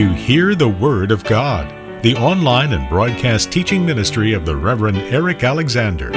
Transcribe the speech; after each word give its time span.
to 0.00 0.14
Hear 0.14 0.54
the 0.54 0.66
Word 0.66 1.10
of 1.10 1.24
God, 1.24 2.02
the 2.02 2.16
online 2.16 2.72
and 2.72 2.88
broadcast 2.88 3.52
teaching 3.52 3.84
ministry 3.84 4.32
of 4.32 4.46
the 4.46 4.56
Reverend 4.56 4.96
Eric 4.96 5.44
Alexander. 5.44 6.10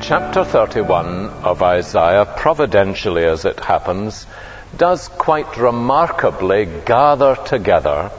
Chapter 0.00 0.44
31 0.44 1.06
of 1.42 1.64
Isaiah, 1.64 2.32
providentially 2.36 3.24
as 3.24 3.44
it 3.44 3.58
happens, 3.58 4.24
does 4.76 5.08
quite 5.08 5.56
remarkably 5.56 6.66
gather 6.84 7.34
together 7.34 8.12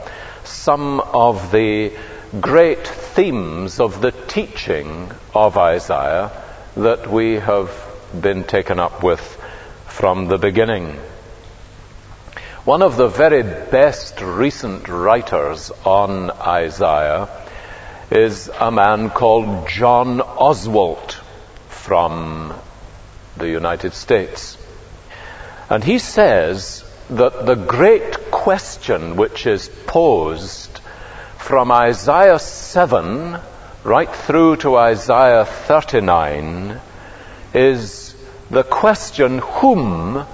some 0.44 1.00
of 1.00 1.50
the 1.50 1.96
great 2.42 2.86
themes 2.86 3.80
of 3.80 4.02
the 4.02 4.12
teaching 4.12 5.10
of 5.34 5.56
Isaiah 5.56 6.30
that 6.76 7.10
we 7.10 7.36
have 7.36 7.70
been 8.20 8.44
taken 8.44 8.78
up 8.78 9.02
with 9.02 9.37
from 9.98 10.28
the 10.28 10.38
beginning. 10.38 10.96
One 12.64 12.82
of 12.82 12.96
the 12.96 13.08
very 13.08 13.42
best 13.42 14.20
recent 14.20 14.86
writers 14.86 15.72
on 15.84 16.30
Isaiah 16.30 17.28
is 18.08 18.48
a 18.60 18.70
man 18.70 19.10
called 19.10 19.68
John 19.68 20.20
Oswalt 20.20 21.14
from 21.66 22.54
the 23.36 23.48
United 23.48 23.92
States. 23.92 24.56
And 25.68 25.82
he 25.82 25.98
says 25.98 26.84
that 27.10 27.44
the 27.44 27.56
great 27.56 28.30
question 28.30 29.16
which 29.16 29.48
is 29.48 29.68
posed 29.88 30.78
from 31.38 31.72
Isaiah 31.72 32.38
7 32.38 33.40
right 33.82 34.14
through 34.14 34.58
to 34.58 34.76
Isaiah 34.76 35.44
39 35.44 36.80
is 37.52 38.07
the 38.50 38.62
question, 38.62 39.38
whom 39.38 40.24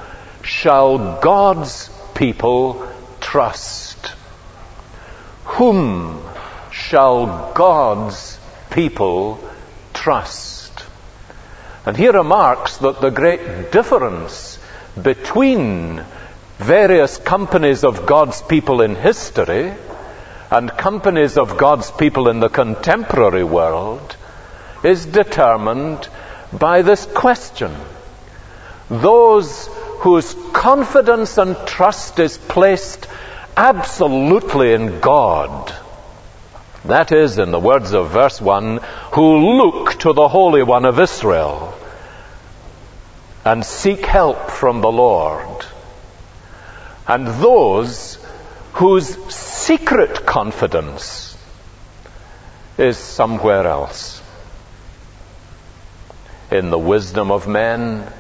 shall 0.43 1.21
God's 1.21 1.91
people 2.15 2.87
trust? 3.21 4.13
Whom 5.45 6.23
shall 6.71 7.53
God's 7.55 8.39
people 8.71 9.41
trust? 9.93 10.85
And 11.87 11.97
he 11.97 12.09
remarks 12.09 12.77
that 12.79 13.01
the 13.01 13.11
great 13.11 13.73
difference 13.73 14.59
between 15.01 16.05
various 16.59 17.19
companies 17.19 17.85
of 17.85 18.07
God's 18.07 18.41
people 18.43 18.81
in 18.81 18.95
history 18.95 19.75
and 20.51 20.71
companies 20.71 21.37
of 21.37 21.57
God's 21.59 21.91
people 21.91 22.29
in 22.29 22.39
the 22.39 22.49
contemporary 22.49 23.43
world 23.43 24.17
is 24.85 25.05
determined 25.05 26.09
by 26.53 26.83
this 26.83 27.07
question 27.07 27.75
those 28.89 29.69
whose 30.01 30.35
confidence 30.53 31.39
and 31.39 31.57
trust 31.67 32.19
is 32.19 32.37
placed 32.37 33.07
absolutely 33.57 34.73
in 34.73 35.01
God. 35.01 35.73
That 36.85 37.13
is, 37.13 37.39
in 37.39 37.51
the 37.51 37.59
words 37.59 37.93
of 37.95 38.11
verse 38.11 38.41
1, 38.41 38.81
who 39.13 39.57
look 39.57 39.99
to 40.01 40.13
the 40.13 40.29
Holy 40.29 40.63
One 40.63 40.85
of 40.85 41.01
Israel 41.01 41.79
and 43.45 43.65
seek 43.65 44.05
help 44.05 44.51
from 44.51 44.81
the 44.81 44.93
Lord. 44.93 45.65
And 47.07 47.27
those 47.27 48.19
whose 48.75 49.17
secret 49.33 50.27
confidence 50.27 51.37
is 52.77 52.99
somewhere 52.99 53.67
else. 53.67 54.21
In 56.51 56.71
the 56.71 56.79
wisdom 56.79 57.31
of 57.31 57.47
men, 57.47 58.13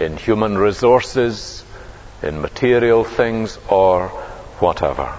in 0.00 0.16
human 0.16 0.56
resources, 0.56 1.64
in 2.22 2.40
material 2.40 3.04
things, 3.04 3.58
or 3.68 4.08
whatever. 4.58 5.16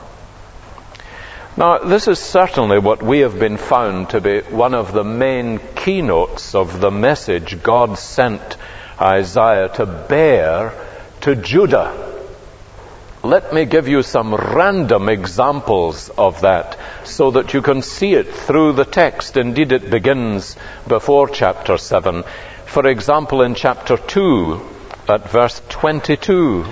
Now, 1.57 1.79
this 1.79 2.07
is 2.07 2.17
certainly 2.17 2.79
what 2.79 3.03
we 3.03 3.19
have 3.19 3.37
been 3.37 3.57
found 3.57 4.11
to 4.11 4.21
be 4.21 4.39
one 4.41 4.73
of 4.73 4.93
the 4.93 5.03
main 5.03 5.59
keynotes 5.75 6.55
of 6.55 6.79
the 6.79 6.91
message 6.91 7.61
God 7.61 7.97
sent 7.97 8.57
Isaiah 8.99 9.69
to 9.75 9.85
bear 9.85 10.73
to 11.21 11.35
Judah. 11.35 12.07
Let 13.23 13.53
me 13.53 13.65
give 13.65 13.87
you 13.87 14.01
some 14.01 14.33
random 14.33 15.09
examples 15.09 16.09
of 16.09 16.41
that 16.41 16.79
so 17.03 17.31
that 17.31 17.53
you 17.53 17.61
can 17.61 17.81
see 17.81 18.13
it 18.13 18.33
through 18.33 18.73
the 18.73 18.85
text. 18.85 19.37
Indeed, 19.37 19.73
it 19.73 19.91
begins 19.91 20.55
before 20.87 21.27
chapter 21.29 21.77
7. 21.77 22.23
For 22.65 22.87
example, 22.87 23.41
in 23.41 23.53
chapter 23.53 23.97
2, 23.97 24.70
at 25.11 25.29
verse 25.29 25.61
22, 25.67 26.65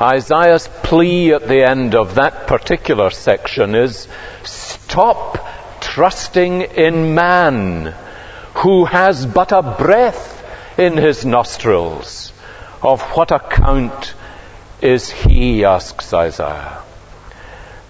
Isaiah's 0.00 0.68
plea 0.82 1.32
at 1.32 1.46
the 1.46 1.62
end 1.62 1.94
of 1.94 2.16
that 2.16 2.48
particular 2.48 3.10
section 3.10 3.76
is 3.76 4.08
stop 4.42 5.38
trusting 5.80 6.62
in 6.62 7.14
man 7.14 7.94
who 8.54 8.84
has 8.84 9.26
but 9.26 9.52
a 9.52 9.62
breath 9.62 10.44
in 10.76 10.96
his 10.96 11.24
nostrils. 11.24 12.32
Of 12.82 13.00
what 13.16 13.30
account 13.30 14.14
is 14.80 15.08
he, 15.08 15.64
asks 15.64 16.12
Isaiah. 16.12 16.82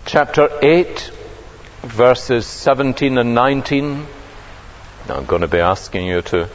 Chapter 0.05 0.51
8, 0.61 1.11
verses 1.81 2.47
17 2.47 3.17
and 3.17 3.35
19. 3.35 4.07
I'm 5.09 5.25
going 5.25 5.41
to 5.41 5.49
be 5.49 5.61
asking 5.61 6.07
you 6.07 6.21
to 6.23 6.49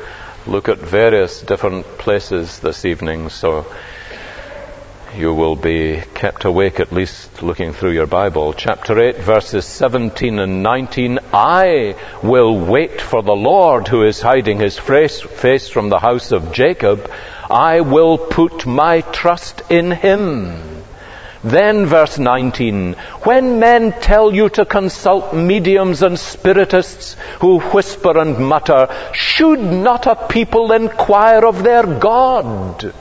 look 0.47 0.69
at 0.69 0.78
various 0.78 1.41
different 1.41 1.85
places 1.97 2.59
this 2.59 2.85
evening, 2.85 3.30
so 3.30 3.66
you 5.16 5.34
will 5.34 5.56
be 5.56 6.02
kept 6.13 6.46
awake 6.46 6.80
at 6.80 6.91
least 6.91 7.41
looking 7.41 7.74
through 7.74 7.91
your 7.91 8.08
Bible. 8.08 8.53
Chapter 8.53 9.00
8, 9.00 9.18
verses 9.18 9.66
17 9.66 10.40
and 10.40 10.63
19. 10.63 11.19
I 11.34 11.96
will 12.24 12.57
wait 12.59 13.02
for 13.02 13.22
the 13.24 13.36
Lord 13.36 13.88
who 13.88 14.03
is 14.03 14.22
hiding 14.22 14.59
his 14.59 14.78
face 14.78 15.69
from 15.69 15.90
the 15.90 16.00
house 16.00 16.31
of 16.31 16.52
Jacob. 16.52 17.12
I 17.50 17.81
will 17.81 18.18
put 18.18 18.66
my 18.66 19.02
trust 19.02 19.63
in 19.69 19.91
him. 19.91 20.77
Then 21.50 21.85
verse 21.85 22.19
19, 22.19 22.94
when 23.24 23.59
men 23.59 23.94
tell 23.94 24.34
you 24.34 24.50
to 24.50 24.66
consult 24.66 25.34
mediums 25.34 26.02
and 26.02 26.19
spiritists 26.19 27.16
who 27.40 27.59
whisper 27.59 28.18
and 28.19 28.38
mutter, 28.38 28.90
should 29.13 29.62
not 29.62 30.07
a 30.07 30.28
people 30.28 30.74
inquire 30.74 31.46
of 31.46 31.63
their 31.63 31.84
God? 31.84 32.94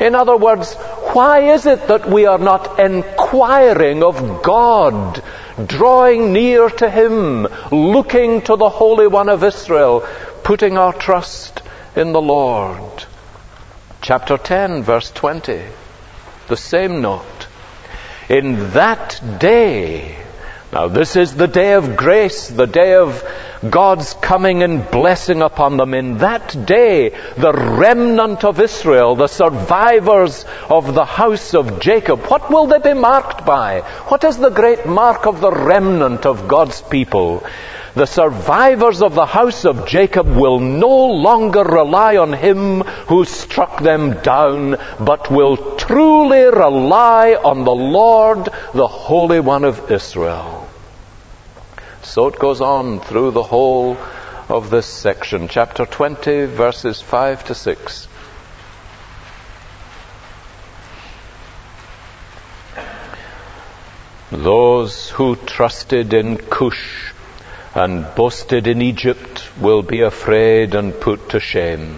In 0.00 0.14
other 0.14 0.36
words, 0.36 0.72
why 1.12 1.52
is 1.52 1.66
it 1.66 1.88
that 1.88 2.08
we 2.08 2.24
are 2.24 2.38
not 2.38 2.80
inquiring 2.80 4.02
of 4.02 4.42
God, 4.42 5.22
drawing 5.66 6.32
near 6.32 6.70
to 6.70 6.88
Him, 6.88 7.46
looking 7.70 8.40
to 8.42 8.56
the 8.56 8.70
Holy 8.70 9.06
One 9.06 9.28
of 9.28 9.44
Israel, 9.44 10.08
putting 10.42 10.78
our 10.78 10.94
trust 10.94 11.60
in 11.94 12.12
the 12.12 12.22
Lord? 12.22 13.04
Chapter 14.00 14.38
10, 14.38 14.82
verse 14.82 15.10
20, 15.10 15.62
the 16.48 16.56
same 16.56 17.02
note 17.02 17.41
in 18.32 18.70
that 18.70 19.20
day. 19.38 20.16
Now, 20.72 20.88
this 20.88 21.16
is 21.16 21.34
the 21.34 21.46
day 21.46 21.74
of 21.74 21.96
grace, 21.98 22.48
the 22.48 22.66
day 22.66 22.94
of 22.94 23.22
God's 23.68 24.14
coming 24.14 24.62
and 24.62 24.90
blessing 24.90 25.42
upon 25.42 25.76
them. 25.76 25.92
In 25.92 26.16
that 26.18 26.64
day, 26.64 27.10
the 27.36 27.52
remnant 27.52 28.42
of 28.42 28.58
Israel, 28.58 29.16
the 29.16 29.26
survivors 29.26 30.46
of 30.70 30.94
the 30.94 31.04
house 31.04 31.52
of 31.52 31.78
Jacob, 31.78 32.20
what 32.20 32.50
will 32.50 32.66
they 32.68 32.78
be 32.78 32.94
marked 32.94 33.44
by? 33.44 33.82
What 34.08 34.24
is 34.24 34.38
the 34.38 34.48
great 34.48 34.86
mark 34.86 35.26
of 35.26 35.42
the 35.42 35.52
remnant 35.52 36.24
of 36.24 36.48
God's 36.48 36.80
people? 36.80 37.44
The 37.94 38.06
survivors 38.06 39.02
of 39.02 39.14
the 39.14 39.26
house 39.26 39.64
of 39.64 39.86
Jacob 39.86 40.26
will 40.26 40.58
no 40.58 41.06
longer 41.06 41.62
rely 41.62 42.16
on 42.16 42.32
him 42.32 42.80
who 42.80 43.24
struck 43.24 43.82
them 43.82 44.20
down, 44.22 44.76
but 44.98 45.30
will 45.30 45.76
truly 45.76 46.44
rely 46.44 47.34
on 47.34 47.64
the 47.64 47.74
Lord, 47.74 48.48
the 48.72 48.88
Holy 48.88 49.40
One 49.40 49.64
of 49.64 49.90
Israel. 49.90 50.68
So 52.02 52.28
it 52.28 52.38
goes 52.38 52.60
on 52.60 53.00
through 53.00 53.32
the 53.32 53.42
whole 53.42 53.96
of 54.48 54.70
this 54.70 54.86
section, 54.86 55.48
chapter 55.48 55.86
20, 55.86 56.46
verses 56.46 57.00
5 57.00 57.44
to 57.44 57.54
6. 57.54 58.08
Those 64.30 65.10
who 65.10 65.36
trusted 65.36 66.14
in 66.14 66.38
Cush 66.38 67.12
and 67.74 68.14
boasted 68.14 68.66
in 68.66 68.82
Egypt 68.82 69.50
will 69.60 69.82
be 69.82 70.02
afraid 70.02 70.74
and 70.74 70.98
put 71.00 71.30
to 71.30 71.40
shame. 71.40 71.96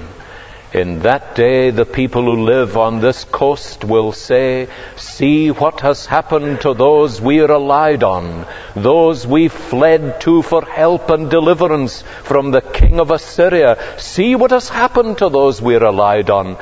In 0.72 1.02
that 1.02 1.36
day, 1.36 1.70
the 1.70 1.86
people 1.86 2.24
who 2.24 2.44
live 2.44 2.76
on 2.76 3.00
this 3.00 3.22
coast 3.22 3.84
will 3.84 4.10
say, 4.10 4.66
See 4.96 5.52
what 5.52 5.80
has 5.82 6.04
happened 6.04 6.62
to 6.62 6.74
those 6.74 7.20
we 7.20 7.38
relied 7.38 8.02
on, 8.02 8.44
those 8.74 9.24
we 9.24 9.46
fled 9.46 10.20
to 10.22 10.42
for 10.42 10.64
help 10.64 11.10
and 11.10 11.30
deliverance 11.30 12.02
from 12.24 12.50
the 12.50 12.60
king 12.60 12.98
of 12.98 13.12
Assyria. 13.12 13.78
See 13.98 14.34
what 14.34 14.50
has 14.50 14.68
happened 14.68 15.18
to 15.18 15.28
those 15.28 15.62
we 15.62 15.76
relied 15.76 16.28
on. 16.28 16.56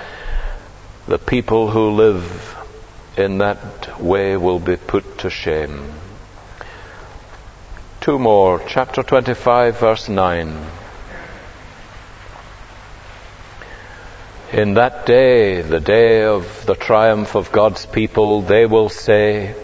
The 1.09 1.19
people 1.19 1.71
who 1.71 1.93
live 1.93 2.59
in 3.17 3.39
that 3.39 3.99
way 3.99 4.37
will 4.37 4.61
be 4.61 4.77
put 4.77 5.19
to 5.21 5.31
shame. 5.31 6.02
Two 8.03 8.19
more. 8.19 8.61
Chapter 8.67 9.05
25, 9.05 9.79
verse 9.79 10.09
9. 10.09 10.67
In 14.53 14.75
that 14.75 15.07
day, 15.07 15.63
the 15.63 15.79
day 15.79 16.25
of 16.25 16.67
the 16.67 16.75
triumph 16.75 17.37
of 17.37 17.53
God's 17.53 17.87
people, 17.87 18.43
they 18.43 18.67
will 18.67 18.89
say, 18.89 19.55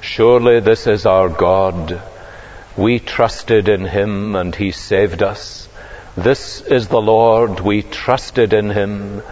Surely 0.00 0.58
this 0.58 0.88
is 0.88 1.06
our 1.06 1.28
God. 1.28 2.02
We 2.76 2.98
trusted 2.98 3.68
in 3.68 3.84
him 3.84 4.34
and 4.34 4.52
he 4.52 4.72
saved 4.72 5.22
us. 5.22 5.68
This 6.16 6.62
is 6.62 6.88
the 6.88 7.00
Lord. 7.00 7.60
We 7.60 7.82
trusted 7.82 8.52
in 8.52 8.68
him. 8.68 9.22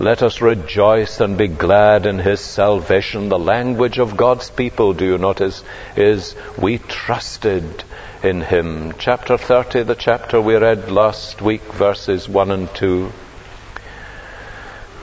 Let 0.00 0.24
us 0.24 0.40
rejoice 0.40 1.20
and 1.20 1.38
be 1.38 1.46
glad 1.46 2.04
in 2.04 2.18
his 2.18 2.40
salvation. 2.40 3.28
The 3.28 3.38
language 3.38 3.98
of 3.98 4.16
God's 4.16 4.50
people, 4.50 4.92
do 4.92 5.04
you 5.04 5.18
notice, 5.18 5.62
is 5.96 6.34
we 6.58 6.78
trusted 6.78 7.84
in 8.20 8.40
him. 8.40 8.94
Chapter 8.98 9.38
30, 9.38 9.84
the 9.84 9.94
chapter 9.94 10.40
we 10.40 10.56
read 10.56 10.90
last 10.90 11.40
week, 11.40 11.62
verses 11.74 12.28
1 12.28 12.50
and 12.50 12.74
2. 12.74 13.12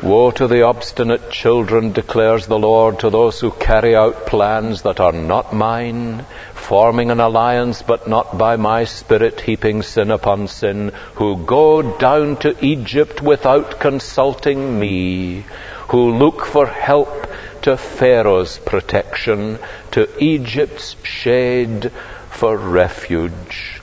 Woe 0.03 0.31
to 0.31 0.47
the 0.47 0.63
obstinate 0.63 1.29
children, 1.29 1.91
declares 1.91 2.47
the 2.47 2.57
Lord, 2.57 3.01
to 3.01 3.11
those 3.11 3.39
who 3.39 3.51
carry 3.51 3.95
out 3.95 4.25
plans 4.25 4.81
that 4.81 4.99
are 4.99 5.11
not 5.11 5.53
mine, 5.53 6.25
forming 6.55 7.11
an 7.11 7.19
alliance 7.19 7.83
but 7.83 8.07
not 8.07 8.35
by 8.35 8.55
my 8.55 8.85
spirit, 8.85 9.41
heaping 9.41 9.83
sin 9.83 10.09
upon 10.09 10.47
sin, 10.47 10.91
who 11.15 11.45
go 11.45 11.83
down 11.99 12.37
to 12.37 12.65
Egypt 12.65 13.21
without 13.21 13.79
consulting 13.79 14.79
me, 14.79 15.45
who 15.89 16.17
look 16.17 16.45
for 16.45 16.65
help 16.65 17.27
to 17.61 17.77
Pharaoh's 17.77 18.57
protection, 18.57 19.59
to 19.91 20.09
Egypt's 20.17 20.95
shade 21.03 21.91
for 22.31 22.57
refuge. 22.57 23.79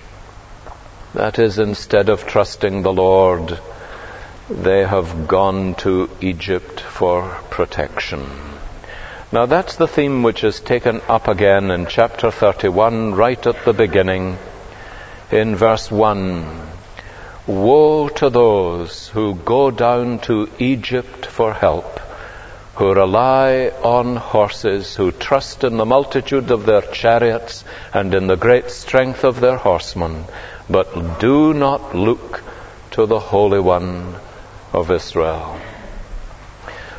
That 1.15 1.39
is, 1.39 1.61
instead 1.61 2.09
of 2.09 2.27
trusting 2.27 2.83
the 2.83 2.93
Lord, 2.93 3.61
they 4.51 4.83
have 4.83 5.29
gone 5.29 5.75
to 5.75 6.09
Egypt 6.23 6.81
for 6.81 7.39
protection. 7.51 8.27
Now 9.31 9.45
that's 9.45 9.77
the 9.77 9.87
theme 9.87 10.23
which 10.23 10.43
is 10.43 10.61
taken 10.61 11.03
up 11.07 11.29
again 11.29 11.71
in 11.71 11.87
chapter 11.87 12.31
31, 12.31 13.15
right 13.15 13.47
at 13.47 13.67
the 13.67 13.75
beginning, 13.75 14.39
in 15.31 15.55
verse 15.55 15.91
1. 15.91 16.61
Woe 17.47 18.09
to 18.09 18.31
those 18.31 19.09
who 19.09 19.35
go 19.35 19.71
down 19.71 20.21
to 20.21 20.49
Egypt 20.59 21.27
for 21.27 21.53
help, 21.53 21.99
who 22.77 22.95
rely 22.95 23.71
on 23.83 24.17
horses, 24.17 24.97
who 24.97 25.13
trust 25.13 25.63
in 25.63 25.77
the 25.77 25.85
multitude 25.85 26.51
of 26.51 26.65
their 26.65 26.83
chariots 26.83 27.65
and 27.93 28.15
in 28.15 28.29
the 28.29 28.37
great 28.37 28.71
strength 28.71 29.25
of 29.25 29.41
their 29.41 29.59
horsemen, 29.59 30.25
but 30.71 31.21
do 31.21 31.53
not 31.53 31.95
look 31.95 32.43
to 32.93 33.05
the 33.05 33.19
Holy 33.19 33.61
One 33.61 34.15
of 34.73 34.91
Israel. 34.91 35.61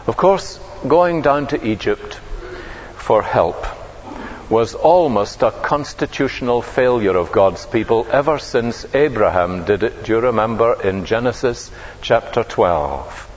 Of 0.07 0.17
course, 0.17 0.59
going 0.87 1.21
down 1.21 1.47
to 1.47 1.65
Egypt 1.65 2.15
for 2.95 3.21
help 3.21 3.65
was 4.49 4.73
almost 4.73 5.43
a 5.43 5.51
constitutional 5.51 6.61
failure 6.61 7.15
of 7.15 7.31
God's 7.31 7.65
people 7.67 8.07
ever 8.11 8.39
since 8.39 8.85
Abraham 8.95 9.65
did 9.65 9.83
it. 9.83 10.03
Do 10.03 10.13
you 10.13 10.19
remember 10.19 10.81
in 10.81 11.05
Genesis 11.05 11.69
chapter 12.01 12.43
12? 12.43 13.27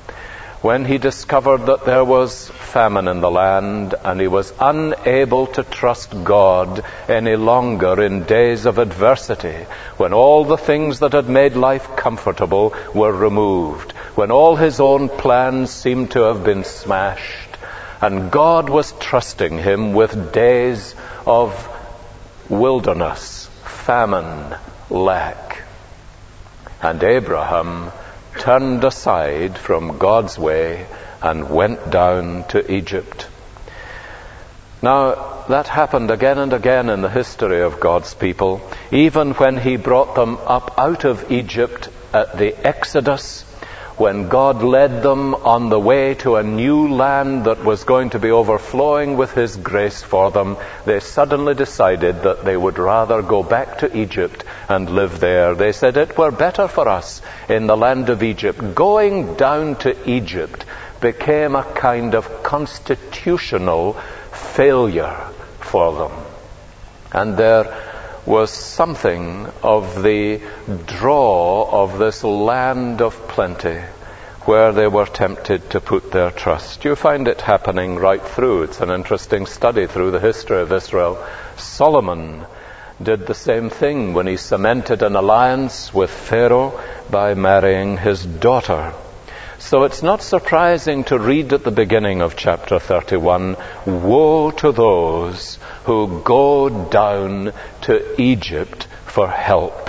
When 0.62 0.84
he 0.84 0.96
discovered 0.96 1.66
that 1.66 1.84
there 1.84 2.04
was 2.04 2.48
famine 2.48 3.08
in 3.08 3.20
the 3.20 3.30
land 3.30 3.94
and 4.04 4.20
he 4.20 4.28
was 4.28 4.52
unable 4.60 5.48
to 5.48 5.64
trust 5.64 6.24
God 6.24 6.84
any 7.08 7.34
longer 7.34 8.00
in 8.00 8.22
days 8.22 8.64
of 8.64 8.78
adversity, 8.78 9.66
when 9.96 10.12
all 10.12 10.44
the 10.44 10.56
things 10.56 11.00
that 11.00 11.14
had 11.14 11.28
made 11.28 11.56
life 11.56 11.96
comfortable 11.96 12.74
were 12.94 13.12
removed, 13.12 13.92
when 14.14 14.30
all 14.30 14.56
his 14.56 14.80
own 14.80 15.08
plans 15.08 15.70
seemed 15.70 16.10
to 16.10 16.22
have 16.22 16.44
been 16.44 16.64
smashed, 16.64 17.48
and 18.00 18.30
God 18.30 18.68
was 18.68 18.92
trusting 19.00 19.58
him 19.58 19.94
with 19.94 20.32
days 20.32 20.94
of 21.26 21.68
wilderness, 22.48 23.48
famine, 23.64 24.54
lack. 24.90 25.62
And 26.82 27.02
Abraham 27.02 27.92
turned 28.38 28.84
aside 28.84 29.56
from 29.56 29.98
God's 29.98 30.38
way 30.38 30.86
and 31.22 31.48
went 31.48 31.90
down 31.90 32.44
to 32.48 32.72
Egypt. 32.72 33.28
Now, 34.82 35.44
that 35.48 35.68
happened 35.68 36.10
again 36.10 36.38
and 36.38 36.52
again 36.52 36.88
in 36.88 37.02
the 37.02 37.08
history 37.08 37.62
of 37.62 37.78
God's 37.80 38.14
people, 38.14 38.60
even 38.90 39.32
when 39.34 39.56
He 39.56 39.76
brought 39.76 40.16
them 40.16 40.38
up 40.44 40.74
out 40.76 41.04
of 41.04 41.30
Egypt 41.30 41.88
at 42.12 42.36
the 42.36 42.54
Exodus 42.66 43.44
when 43.96 44.28
God 44.28 44.62
led 44.62 45.02
them 45.02 45.34
on 45.34 45.68
the 45.68 45.78
way 45.78 46.14
to 46.16 46.36
a 46.36 46.42
new 46.42 46.88
land 46.88 47.44
that 47.44 47.62
was 47.64 47.84
going 47.84 48.10
to 48.10 48.18
be 48.18 48.30
overflowing 48.30 49.16
with 49.16 49.32
His 49.32 49.56
grace 49.56 50.02
for 50.02 50.30
them, 50.30 50.56
they 50.84 51.00
suddenly 51.00 51.54
decided 51.54 52.22
that 52.22 52.44
they 52.44 52.56
would 52.56 52.78
rather 52.78 53.22
go 53.22 53.42
back 53.42 53.78
to 53.78 53.96
Egypt 53.96 54.44
and 54.68 54.88
live 54.88 55.20
there. 55.20 55.54
They 55.54 55.72
said 55.72 55.96
it 55.96 56.16
were 56.16 56.30
better 56.30 56.68
for 56.68 56.88
us 56.88 57.20
in 57.48 57.66
the 57.66 57.76
land 57.76 58.08
of 58.08 58.22
Egypt. 58.22 58.74
Going 58.74 59.34
down 59.34 59.76
to 59.80 60.10
Egypt 60.10 60.64
became 61.00 61.54
a 61.54 61.64
kind 61.64 62.14
of 62.14 62.42
constitutional 62.42 63.94
failure 64.32 65.28
for 65.60 65.94
them. 65.94 66.12
And 67.12 67.36
there 67.36 67.91
was 68.24 68.50
something 68.50 69.46
of 69.62 70.02
the 70.02 70.40
draw 70.86 71.82
of 71.82 71.98
this 71.98 72.22
land 72.22 73.02
of 73.02 73.28
plenty 73.28 73.80
where 74.44 74.72
they 74.72 74.88
were 74.88 75.06
tempted 75.06 75.70
to 75.70 75.80
put 75.80 76.10
their 76.10 76.30
trust. 76.30 76.84
You 76.84 76.96
find 76.96 77.28
it 77.28 77.40
happening 77.40 77.96
right 77.96 78.22
through. 78.22 78.64
It's 78.64 78.80
an 78.80 78.90
interesting 78.90 79.46
study 79.46 79.86
through 79.86 80.10
the 80.10 80.20
history 80.20 80.60
of 80.60 80.72
Israel. 80.72 81.24
Solomon 81.56 82.44
did 83.00 83.26
the 83.26 83.34
same 83.34 83.70
thing 83.70 84.14
when 84.14 84.26
he 84.26 84.36
cemented 84.36 85.02
an 85.02 85.16
alliance 85.16 85.94
with 85.94 86.10
Pharaoh 86.10 86.80
by 87.10 87.34
marrying 87.34 87.98
his 87.98 88.24
daughter. 88.24 88.92
So 89.64 89.84
it's 89.84 90.02
not 90.02 90.22
surprising 90.22 91.04
to 91.04 91.18
read 91.18 91.52
at 91.52 91.62
the 91.62 91.70
beginning 91.70 92.20
of 92.20 92.36
chapter 92.36 92.80
31, 92.80 93.56
Woe 93.86 94.50
to 94.50 94.72
those 94.72 95.58
who 95.84 96.20
go 96.22 96.68
down 96.68 97.52
to 97.82 98.20
Egypt 98.20 98.88
for 99.06 99.28
help. 99.28 99.88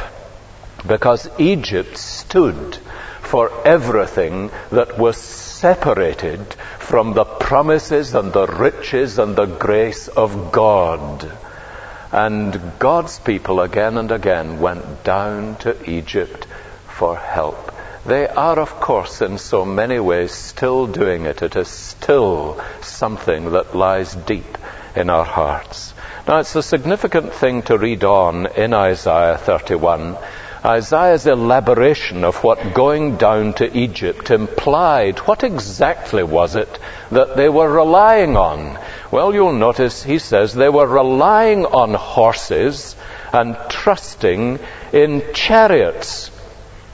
Because 0.88 1.28
Egypt 1.40 1.98
stood 1.98 2.78
for 3.22 3.52
everything 3.68 4.52
that 4.72 4.98
was 5.00 5.18
separated 5.18 6.54
from 6.78 7.14
the 7.14 7.26
promises 7.26 8.14
and 8.14 8.32
the 8.32 8.46
riches 8.46 9.18
and 9.18 9.36
the 9.36 9.48
grace 9.48 10.08
of 10.08 10.52
God. 10.52 11.30
And 12.12 12.74
God's 12.78 13.18
people 13.20 13.60
again 13.60 13.98
and 13.98 14.12
again 14.12 14.62
went 14.62 15.04
down 15.04 15.56
to 15.58 15.90
Egypt 15.90 16.46
for 16.88 17.18
help. 17.18 17.73
They 18.06 18.28
are, 18.28 18.60
of 18.60 18.82
course, 18.82 19.22
in 19.22 19.38
so 19.38 19.64
many 19.64 19.98
ways 19.98 20.34
still 20.34 20.88
doing 20.88 21.26
it. 21.26 21.42
It 21.42 21.56
is 21.56 21.70
still 21.70 22.62
something 22.82 23.52
that 23.52 23.76
lies 23.76 24.14
deep 24.14 24.58
in 24.94 25.10
our 25.10 25.24
hearts. 25.24 25.94
Now, 26.28 26.40
it's 26.40 26.56
a 26.56 26.64
significant 26.64 27.34
thing 27.34 27.62
to 27.64 27.78
read 27.78 28.04
on 28.04 28.48
in 28.48 28.74
Isaiah 28.74 29.38
31. 29.38 30.18
Isaiah's 30.66 31.28
elaboration 31.28 32.24
of 32.26 32.44
what 32.44 32.74
going 32.74 33.18
down 33.18 33.54
to 33.54 33.78
Egypt 33.78 34.32
implied. 34.32 35.20
What 35.20 35.44
exactly 35.44 36.24
was 36.24 36.56
it 36.56 36.80
that 37.12 37.38
they 37.38 37.50
were 37.50 37.70
relying 37.70 38.36
on? 38.36 38.80
Well, 39.12 39.34
you'll 39.34 39.54
notice 39.54 40.04
he 40.04 40.20
says 40.20 40.54
they 40.54 40.70
were 40.70 40.88
relying 40.88 41.66
on 41.66 41.94
horses 41.94 42.96
and 43.32 43.58
trusting 43.70 44.60
in 44.92 45.24
chariots. 45.34 46.32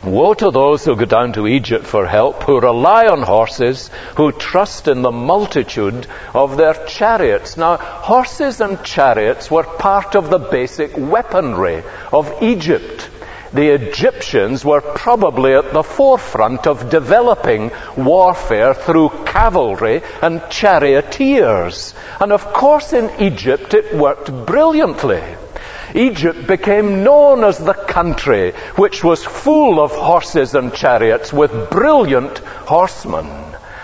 Woe 0.01 0.33
to 0.33 0.49
those 0.49 0.85
who 0.85 0.95
go 0.95 1.03
down 1.03 1.33
to 1.33 1.45
Egypt 1.45 1.85
for 1.85 2.07
help, 2.07 2.43
who 2.43 2.61
rely 2.61 3.07
on 3.07 3.21
horses, 3.21 3.89
who 4.15 4.31
trust 4.31 4.87
in 4.87 5.01
the 5.01 5.11
multitude 5.11 6.07
of 6.33 6.55
their 6.55 6.73
chariots. 6.85 7.57
Now, 7.57 7.75
horses 7.75 8.61
and 8.61 8.81
chariots 8.83 9.51
were 9.51 9.63
part 9.63 10.15
of 10.15 10.29
the 10.29 10.39
basic 10.39 10.93
weaponry 10.95 11.83
of 12.13 12.41
Egypt. 12.41 13.09
The 13.51 13.69
Egyptians 13.71 14.63
were 14.63 14.79
probably 14.79 15.53
at 15.53 15.73
the 15.73 15.83
forefront 15.83 16.65
of 16.65 16.89
developing 16.89 17.71
warfare 17.97 18.73
through 18.73 19.09
cavalry 19.25 20.01
and 20.21 20.41
charioteers. 20.49 21.93
And 22.21 22.31
of 22.31 22.53
course, 22.53 22.93
in 22.93 23.11
Egypt, 23.19 23.73
it 23.73 23.93
worked 23.93 24.31
brilliantly. 24.45 25.23
Egypt 25.93 26.47
became 26.47 27.03
known 27.03 27.43
as 27.43 27.57
the 27.57 27.73
country 27.73 28.51
which 28.75 29.03
was 29.03 29.23
full 29.23 29.79
of 29.79 29.91
horses 29.91 30.55
and 30.55 30.73
chariots 30.73 31.33
with 31.33 31.69
brilliant 31.69 32.37
horsemen 32.39 33.27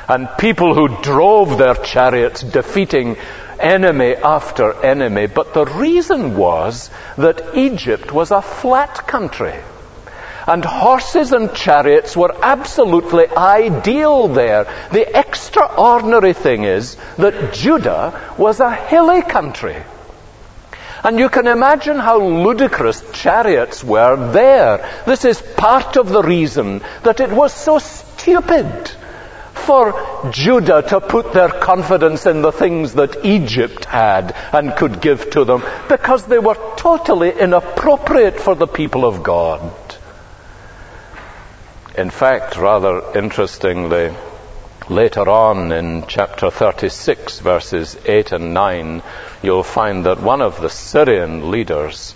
and 0.07 0.29
people 0.37 0.73
who 0.75 1.01
drove 1.01 1.57
their 1.57 1.75
chariots 1.75 2.41
defeating 2.41 3.17
enemy 3.59 4.15
after 4.15 4.73
enemy. 4.85 5.27
But 5.27 5.53
the 5.53 5.65
reason 5.65 6.35
was 6.37 6.89
that 7.17 7.55
Egypt 7.55 8.11
was 8.11 8.31
a 8.31 8.41
flat 8.41 9.07
country. 9.07 9.55
And 10.47 10.63
horses 10.63 11.31
and 11.31 11.55
chariots 11.55 12.15
were 12.15 12.35
absolutely 12.39 13.27
ideal 13.35 14.27
there. 14.27 14.67
The 14.91 15.17
extraordinary 15.17 16.33
thing 16.33 16.65
is 16.65 16.97
that 17.17 17.53
Judah 17.53 18.35
was 18.37 18.59
a 18.59 18.71
hilly 18.71 19.23
country. 19.23 19.77
And 21.05 21.19
you 21.19 21.29
can 21.29 21.45
imagine 21.45 21.99
how 21.99 22.19
ludicrous 22.19 23.03
chariots 23.11 23.83
were 23.83 24.31
there. 24.31 25.03
This 25.05 25.23
is 25.23 25.39
part 25.39 25.97
of 25.97 26.09
the 26.09 26.23
reason 26.23 26.81
that 27.03 27.19
it 27.19 27.29
was 27.29 27.53
so 27.53 27.77
stupid 27.77 28.89
for 29.53 30.31
Judah 30.31 30.81
to 30.81 30.99
put 30.99 31.31
their 31.31 31.49
confidence 31.49 32.25
in 32.25 32.41
the 32.41 32.51
things 32.51 32.95
that 32.95 33.23
Egypt 33.23 33.85
had 33.85 34.35
and 34.51 34.75
could 34.75 34.99
give 34.99 35.29
to 35.29 35.45
them 35.45 35.63
because 35.87 36.25
they 36.25 36.39
were 36.39 36.57
totally 36.75 37.31
inappropriate 37.39 38.39
for 38.39 38.55
the 38.55 38.67
people 38.67 39.05
of 39.05 39.21
God. 39.21 39.71
In 41.95 42.09
fact, 42.09 42.57
rather 42.57 43.15
interestingly, 43.15 44.11
Later 44.89 45.27
on 45.27 45.71
in 45.71 46.05
chapter 46.07 46.51
36, 46.51 47.39
verses 47.39 47.97
8 48.05 48.33
and 48.33 48.53
9, 48.53 49.01
you'll 49.45 49.63
find 49.63 50.05
that 50.05 50.21
one 50.21 50.41
of 50.41 50.59
the 50.59 50.69
Syrian 50.69 51.51
leaders, 51.51 52.15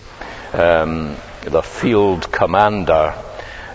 um, 0.51 1.15
the 1.43 1.61
field 1.61 2.31
commander, 2.31 3.13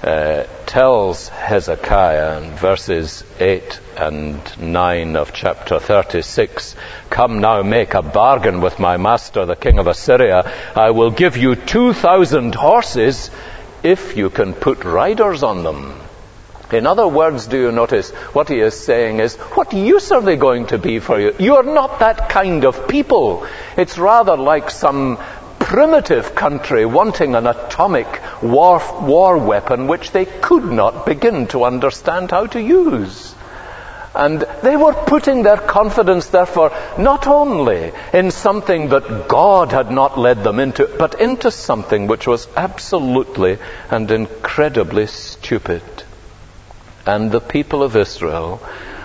uh, 0.02 0.44
tells 0.66 1.28
Hezekiah 1.28 2.42
in 2.42 2.50
verses 2.56 3.25
8 3.40 3.80
and 3.96 4.58
9 4.61 5.16
of 5.16 5.32
chapter 5.32 5.78
36, 5.78 6.76
Come 7.08 7.40
now, 7.40 7.62
make 7.62 7.94
a 7.94 8.02
bargain 8.02 8.61
with 8.61 8.78
my 8.78 8.99
master, 8.99 9.46
the 9.46 9.56
king 9.56 9.78
of 9.78 9.87
Assyria. 9.87 10.52
I 10.75 10.90
will 10.90 11.11
give 11.11 11.37
you 11.37 11.54
2,000 11.54 12.54
horses 12.54 13.30
if 13.82 14.16
you 14.16 14.28
can 14.30 14.52
put 14.52 14.84
riders 14.84 15.42
on 15.42 15.62
them. 15.62 16.03
In 16.75 16.87
other 16.87 17.07
words, 17.07 17.47
do 17.47 17.59
you 17.59 17.73
notice 17.73 18.11
what 18.33 18.49
he 18.49 18.59
is 18.59 18.75
saying 18.75 19.21
is, 19.21 19.37
what 19.37 19.73
use 19.73 20.11
are 20.12 20.21
they 20.21 20.37
going 20.37 20.66
to 20.66 20.78
be 20.78 20.99
for 20.99 21.21
you? 21.21 21.35
You 21.38 21.57
are 21.57 21.62
not 21.62 22.00
that 22.00 22.28
kind 22.28 22.64
of 22.64 22.88
people. 22.88 23.47
It's 23.76 23.97
rather 23.97 24.37
like 24.37 24.71
some 24.71 25.19
primitive 25.59 26.35
country 26.35 26.85
wanting 26.85 27.35
an 27.35 27.47
atomic 27.47 28.21
war, 28.43 28.83
war 29.00 29.38
weapon 29.38 29.87
which 29.87 30.11
they 30.11 30.25
could 30.25 30.64
not 30.64 31.07
begin 31.07 31.47
to 31.49 31.64
understand 31.64 32.31
how 32.31 32.47
to 32.47 32.61
use. 32.61 33.35
And 34.14 34.45
they 34.62 34.76
were 34.76 34.93
putting 34.93 35.43
their 35.43 35.57
confidence, 35.57 36.28
therefore, 36.28 36.71
not 36.99 37.26
only 37.26 37.93
in 38.12 38.31
something 38.31 38.90
that 38.90 39.26
God 39.26 39.73
had 39.73 39.90
not 39.90 40.16
led 40.16 40.45
them 40.45 40.61
into, 40.61 40.87
but 40.99 41.21
into 41.21 41.50
something 41.50 42.07
which 42.07 42.26
was 42.26 42.47
absolutely 42.57 43.59
and 43.90 44.11
incredibly 44.11 45.07
stupid. 45.09 45.83
And 47.06 47.30
the 47.30 47.40
people 47.40 47.82
of 47.82 47.96
Israel 47.96 48.61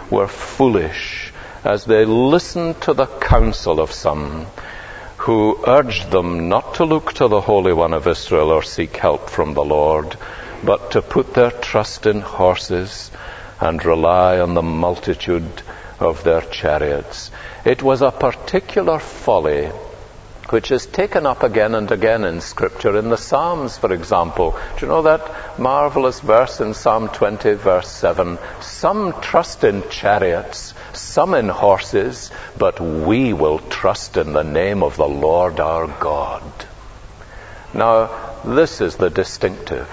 were 0.10 0.28
foolish 0.28 1.34
as 1.64 1.86
they 1.86 2.06
listened 2.06 2.82
to 2.82 2.94
the 2.94 3.06
counsel 3.06 3.80
of 3.80 3.92
some 3.92 4.48
who 5.18 5.60
urged 5.68 6.10
them 6.10 6.48
not 6.48 6.76
to 6.76 6.86
look 6.86 7.12
to 7.14 7.28
the 7.28 7.42
Holy 7.42 7.74
One 7.74 7.94
of 7.94 8.08
Israel 8.08 8.52
or 8.52 8.64
seek 8.64 8.96
help 8.96 9.30
from 9.30 9.54
the 9.54 9.66
Lord, 9.66 10.16
but 10.64 10.92
to 10.92 11.02
put 11.02 11.34
their 11.34 11.52
trust 11.52 12.06
in 12.06 12.22
horses 12.22 13.12
and 13.60 13.84
rely 13.84 14.40
on 14.40 14.54
the 14.54 14.62
multitude 14.62 15.62
of 16.00 16.24
their 16.24 16.42
chariots. 16.42 17.32
It 17.66 17.84
was 17.84 18.02
a 18.02 18.12
particular 18.12 19.00
folly 19.00 19.70
which 20.50 20.72
is 20.72 20.86
taken 20.88 21.26
up 21.26 21.44
again 21.44 21.76
and 21.76 21.92
again 21.92 22.24
in 22.24 22.42
Scripture. 22.42 22.98
In 22.98 23.10
the 23.10 23.18
Psalms, 23.18 23.78
for 23.78 23.94
example, 23.94 24.58
do 24.78 24.86
you 24.86 24.92
know 24.92 25.04
that 25.04 25.60
marvelous 25.60 26.20
verse 26.20 26.60
in 26.60 26.74
Psalm 26.74 27.10
20, 27.10 27.54
verse 27.54 27.90
7? 27.90 28.40
Some 28.62 29.22
trust 29.22 29.64
in 29.64 29.88
chariots, 29.90 30.74
some 30.94 31.36
in 31.36 31.50
horses, 31.50 32.32
but 32.58 32.80
we 32.80 33.34
will 33.34 33.60
trust 33.60 34.18
in 34.18 34.34
the 34.34 34.44
name 34.44 34.82
of 34.82 34.98
the 34.98 35.08
Lord 35.08 35.60
our 35.60 35.88
God. 35.88 36.44
Now, 37.74 38.42
this 38.44 38.82
is 38.82 38.96
the 38.96 39.12
distinctive 39.12 39.90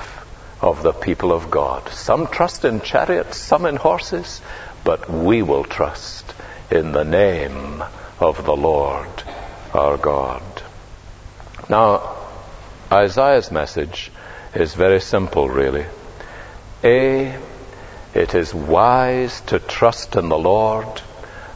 of 0.62 0.82
the 0.82 0.92
people 0.92 1.32
of 1.32 1.50
God. 1.50 1.86
Some 1.90 2.28
trust 2.28 2.64
in 2.64 2.80
chariots, 2.80 3.36
some 3.36 3.66
in 3.66 3.76
horses, 3.76 4.40
but 4.84 5.10
we 5.10 5.42
will 5.42 5.64
trust 5.64 6.32
in 6.70 6.92
the 6.92 7.04
name 7.04 7.82
of 8.18 8.46
the 8.46 8.56
Lord 8.56 9.25
our 9.76 9.96
God. 9.96 10.42
Now, 11.68 12.16
Isaiah's 12.90 13.50
message 13.50 14.10
is 14.54 14.74
very 14.74 15.00
simple, 15.00 15.48
really. 15.48 15.86
A, 16.82 17.38
it 18.14 18.34
is 18.34 18.54
wise 18.54 19.40
to 19.42 19.58
trust 19.58 20.16
in 20.16 20.28
the 20.28 20.38
Lord 20.38 21.02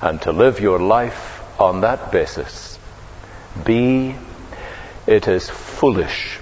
and 0.03 0.21
to 0.23 0.33
live 0.33 0.61
your 0.61 0.79
life 0.79 1.43
on 1.61 1.83
that 1.83 2.12
basis. 2.12 2.79
B, 3.65 4.15
it 5.07 5.29
is 5.29 5.49
foolish 5.49 6.39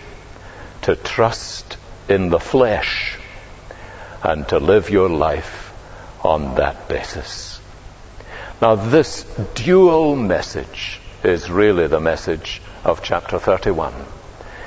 to 0.82 0.96
trust 0.96 1.76
in 2.08 2.30
the 2.30 2.40
flesh 2.40 3.18
and 4.22 4.48
to 4.48 4.58
live 4.58 4.90
your 4.90 5.08
life 5.08 5.72
on 6.24 6.56
that 6.56 6.88
basis. 6.88 7.60
Now, 8.60 8.74
this 8.74 9.22
dual 9.54 10.16
message 10.16 11.00
is 11.24 11.50
really 11.50 11.86
the 11.86 12.00
message 12.00 12.62
of 12.84 13.02
chapter 13.02 13.38
31. 13.38 13.92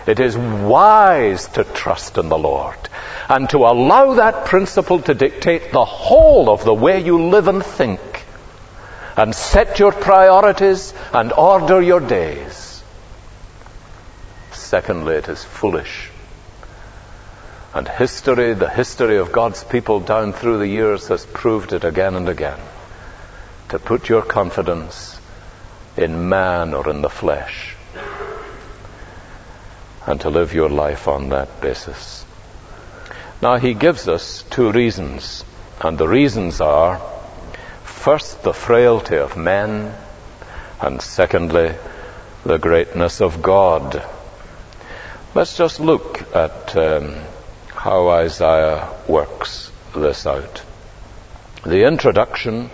It 0.08 0.20
is 0.20 0.38
wise 0.38 1.48
to 1.50 1.64
trust 1.64 2.18
in 2.18 2.30
the 2.30 2.38
Lord 2.38 2.78
and 3.30 3.50
to 3.52 3.60
allow 3.60 4.16
that 4.16 4.46
principle 4.46 5.02
to 5.04 5.14
dictate 5.14 5.72
the 5.72 5.86
whole 5.86 6.50
of 6.50 6.64
the 6.64 6.74
way 6.74 7.04
you 7.04 7.30
live 7.30 7.48
and 7.48 7.64
think 7.64 8.02
and 9.16 9.36
set 9.36 9.80
your 9.80 9.92
priorities 9.92 10.94
and 11.14 11.32
order 11.34 11.82
your 11.82 12.00
days. 12.00 12.84
Secondly, 14.52 15.16
it 15.16 15.30
is 15.30 15.44
foolish. 15.44 16.10
And 17.74 17.88
history, 17.88 18.54
the 18.54 18.70
history 18.70 19.18
of 19.18 19.32
God's 19.32 19.64
people 19.64 20.00
down 20.00 20.34
through 20.34 20.58
the 20.58 20.68
years 20.68 21.08
has 21.10 21.26
proved 21.26 21.74
it 21.74 21.84
again 21.84 22.16
and 22.16 22.28
again. 22.28 22.60
To 23.70 23.80
put 23.80 24.10
your 24.10 24.22
confidence 24.22 25.11
in 26.02 26.30
man 26.30 26.74
or 26.74 26.90
in 26.90 27.02
the 27.02 27.10
flesh 27.10 27.76
and 30.06 30.20
to 30.22 30.30
live 30.30 30.54
your 30.54 30.70
life 30.70 31.08
on 31.08 31.30
that 31.30 31.62
basis. 31.62 32.26
Now, 33.42 33.58
he 33.58 33.74
gives 33.74 34.08
us 34.08 34.44
two 34.50 34.72
reasons, 34.72 35.44
and 35.80 35.98
the 35.98 36.08
reasons 36.08 36.62
are 36.62 37.02
first, 37.84 38.44
the 38.44 38.54
frailty 38.54 39.18
of 39.18 39.38
men, 39.38 39.94
and 40.80 41.02
secondly, 41.02 41.74
the 42.44 42.58
greatness 42.58 43.22
of 43.22 43.42
God. 43.42 44.04
Let's 45.36 45.56
just 45.56 45.80
look 45.80 46.36
at 46.36 46.76
um, 46.76 47.16
how 47.74 48.10
Isaiah 48.10 48.90
works 49.08 49.72
this 49.96 50.26
out. 50.26 50.64
The 51.64 51.86
introduction 51.86 52.72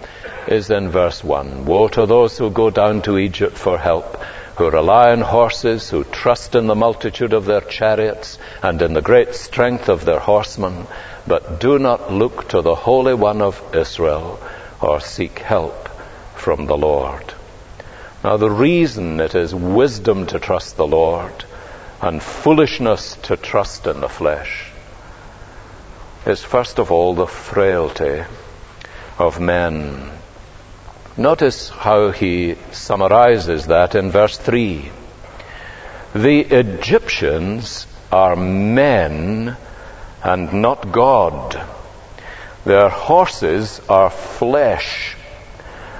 is 0.48 0.70
in 0.70 0.90
verse 0.90 1.24
1. 1.24 1.66
Woe 1.66 1.88
to 1.90 2.06
those 2.06 2.38
who 2.38 2.50
go 2.50 2.70
down 2.70 3.02
to 3.04 3.18
Egypt 3.18 3.58
for 3.58 3.78
help 3.78 4.18
who 4.58 4.72
rely 4.72 5.12
on 5.12 5.22
horses, 5.22 5.88
who 5.92 6.04
trust 6.04 6.56
in 6.56 6.66
the 6.66 6.74
multitude 6.74 7.32
of 7.32 7.46
their 7.46 7.62
chariots 7.62 8.40
and 8.64 8.82
in 8.82 8.94
the 8.94 9.04
great 9.04 9.36
strength 9.36 9.88
of 9.88 10.04
their 10.04 10.20
horsemen, 10.20 10.88
but 11.28 11.60
do 11.60 11.78
not 11.78 12.12
look 12.12 12.50
to 12.50 12.62
the 12.64 12.74
Holy 12.74 13.14
One 13.14 13.44
of 13.44 13.62
Israel 13.76 14.40
or 14.82 15.00
seek 15.00 15.38
help 15.38 15.88
from 16.36 16.66
the 16.66 16.78
Lord. 16.78 17.36
Now, 18.24 18.38
the 18.38 18.50
reason 18.50 19.20
it 19.20 19.36
is 19.36 19.54
wisdom 19.54 20.26
to 20.28 20.40
trust 20.40 20.76
the 20.76 20.88
Lord 20.88 21.46
and 22.02 22.22
foolishness 22.22 23.16
to 23.24 23.38
trust 23.38 23.86
in 23.86 24.02
the 24.02 24.10
flesh 24.10 24.72
is 26.26 26.44
first 26.44 26.80
of 26.80 26.92
all 26.92 27.14
the 27.14 27.28
frailty 27.28 28.24
of 29.20 29.40
men 29.40 30.17
Notice 31.20 31.70
how 31.70 32.12
he 32.12 32.58
summarizes 32.72 33.66
that 33.66 33.96
in 33.96 34.12
verse 34.12 34.38
3. 34.38 34.92
The 36.14 36.42
Egyptians 36.42 37.88
are 38.12 38.36
men 38.36 39.58
and 40.24 40.54
not 40.54 40.92
God. 40.92 41.60
Their 42.66 42.90
horses 42.90 43.82
are 43.90 44.12
flesh 44.12 45.16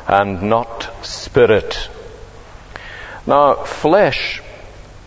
and 0.08 0.44
not 0.44 0.88
spirit. 1.04 1.90
Now, 3.26 3.64
flesh 3.64 4.44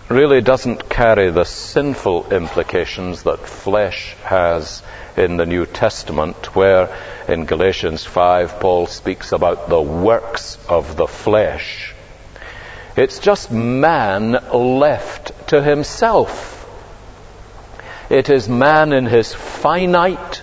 really 0.08 0.40
doesn't 0.40 0.90
carry 0.90 1.30
the 1.30 1.44
sinful 1.44 2.32
implications 2.32 3.22
that 3.22 3.46
flesh 3.46 4.16
has 4.24 4.82
in 5.16 5.36
the 5.36 5.46
New 5.46 5.66
Testament, 5.66 6.56
where 6.56 6.88
in 7.30 7.44
Galatians 7.44 8.04
5 8.04 8.58
Paul 8.58 8.86
speaks 8.86 9.30
about 9.30 9.68
the 9.68 9.80
works 9.80 10.58
of 10.68 10.96
the 10.96 11.06
flesh. 11.06 11.94
It's 12.96 13.20
just 13.20 13.52
man 13.52 14.32
left 14.52 15.48
to 15.48 15.62
himself. 15.62 16.56
It 18.10 18.28
is 18.30 18.48
man 18.48 18.92
in 18.92 19.06
his 19.06 19.32
finite, 19.32 20.42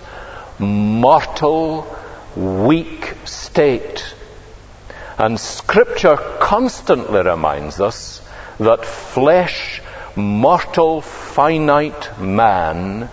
mortal, 0.58 1.86
weak 2.34 3.14
state. 3.26 4.14
And 5.18 5.38
Scripture 5.38 6.16
constantly 6.40 7.22
reminds 7.22 7.80
us 7.80 8.22
that 8.58 8.86
flesh, 8.86 9.82
mortal, 10.16 11.02
finite 11.02 12.18
man 12.18 13.10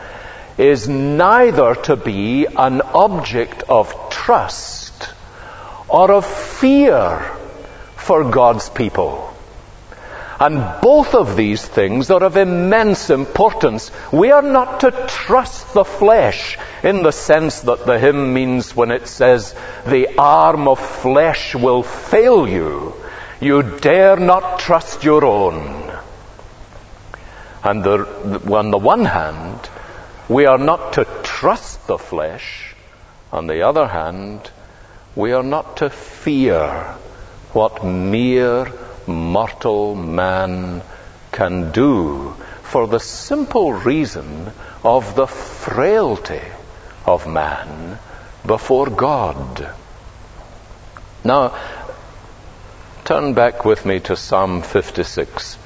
is 0.57 0.87
neither 0.87 1.75
to 1.75 1.95
be 1.95 2.45
an 2.45 2.81
object 2.81 3.63
of 3.63 3.93
trust 4.09 5.09
or 5.87 6.11
of 6.11 6.25
fear 6.25 7.19
for 7.97 8.29
God's 8.29 8.69
people. 8.69 9.33
And 10.39 10.81
both 10.81 11.15
of 11.15 11.37
these 11.37 11.65
things 11.65 12.11
are 12.11 12.23
of 12.23 12.35
immense 12.35 13.09
importance. 13.09 13.89
We 14.11 14.31
are 14.31 14.41
not 14.41 14.81
to 14.81 14.91
trust 15.07 15.73
the 15.73 15.85
flesh 15.85 16.57
in 16.83 17.03
the 17.03 17.11
sense 17.11 17.61
that 17.61 17.85
the 17.85 17.97
hymn 17.97 18.33
means 18.33 18.75
when 18.75 18.91
it 18.91 19.07
says, 19.07 19.55
the 19.85 20.17
arm 20.17 20.67
of 20.67 20.79
flesh 20.79 21.55
will 21.55 21.83
fail 21.83 22.47
you. 22.47 22.93
You 23.39 23.63
dare 23.63 24.17
not 24.17 24.59
trust 24.59 25.05
your 25.05 25.23
own. 25.23 25.91
And 27.63 27.83
the, 27.83 28.53
on 28.53 28.71
the 28.71 28.77
one 28.77 29.05
hand, 29.05 29.69
we 30.27 30.45
are 30.45 30.57
not 30.57 30.93
to 30.93 31.05
trust 31.23 31.87
the 31.87 31.97
flesh. 31.97 32.73
On 33.31 33.47
the 33.47 33.61
other 33.61 33.87
hand, 33.87 34.49
we 35.15 35.31
are 35.33 35.43
not 35.43 35.77
to 35.77 35.89
fear 35.89 36.95
what 37.53 37.85
mere 37.85 38.71
mortal 39.07 39.95
man 39.95 40.81
can 41.31 41.71
do 41.71 42.35
for 42.63 42.87
the 42.87 42.99
simple 42.99 43.71
reason 43.73 44.51
of 44.83 45.15
the 45.15 45.27
frailty 45.27 46.41
of 47.05 47.27
man 47.27 47.99
before 48.45 48.89
God. 48.89 49.69
Now, 51.23 51.57
turn 53.03 53.33
back 53.33 53.63
with 53.65 53.85
me 53.85 53.99
to 54.01 54.15
Psalm 54.15 54.61
56 54.61 55.57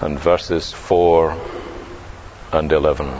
and 0.00 0.18
verses 0.18 0.72
4 0.72 1.61
and 2.52 2.70
11. 2.70 3.10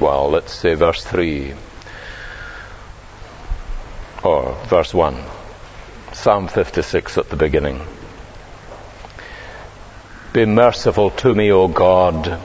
Well, 0.00 0.30
let's 0.30 0.52
say 0.52 0.74
verse 0.74 1.04
3 1.04 1.54
or 4.24 4.54
verse 4.66 4.94
1. 4.94 5.22
Psalm 6.12 6.48
56 6.48 7.18
at 7.18 7.28
the 7.28 7.36
beginning. 7.36 7.80
Be 10.32 10.46
merciful 10.46 11.10
to 11.10 11.34
me, 11.34 11.52
O 11.52 11.68
God, 11.68 12.40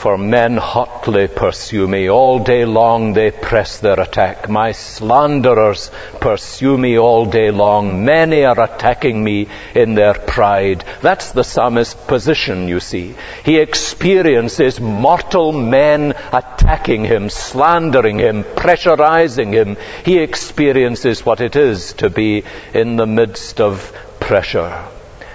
for 0.00 0.16
men 0.16 0.56
hotly 0.56 1.28
pursue 1.28 1.86
me. 1.86 2.08
All 2.08 2.38
day 2.38 2.64
long 2.64 3.12
they 3.12 3.30
press 3.30 3.80
their 3.80 4.00
attack. 4.00 4.48
My 4.48 4.72
slanderers 4.72 5.90
pursue 6.18 6.78
me 6.78 6.98
all 6.98 7.26
day 7.26 7.50
long. 7.50 8.02
Many 8.02 8.46
are 8.46 8.58
attacking 8.58 9.22
me 9.22 9.48
in 9.74 9.94
their 9.94 10.14
pride. 10.14 10.86
That's 11.02 11.32
the 11.32 11.44
psalmist's 11.44 12.02
position, 12.06 12.66
you 12.66 12.80
see. 12.80 13.14
He 13.44 13.58
experiences 13.58 14.80
mortal 14.80 15.52
men 15.52 16.14
attacking 16.32 17.04
him, 17.04 17.28
slandering 17.28 18.18
him, 18.18 18.44
pressurizing 18.44 19.52
him. 19.52 19.76
He 20.06 20.18
experiences 20.18 21.26
what 21.26 21.42
it 21.42 21.56
is 21.56 21.92
to 22.04 22.08
be 22.08 22.44
in 22.72 22.96
the 22.96 23.06
midst 23.06 23.60
of 23.60 23.92
pressure. 24.18 24.82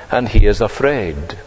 And 0.10 0.28
he 0.28 0.48
is 0.48 0.62
afraid. 0.62 1.38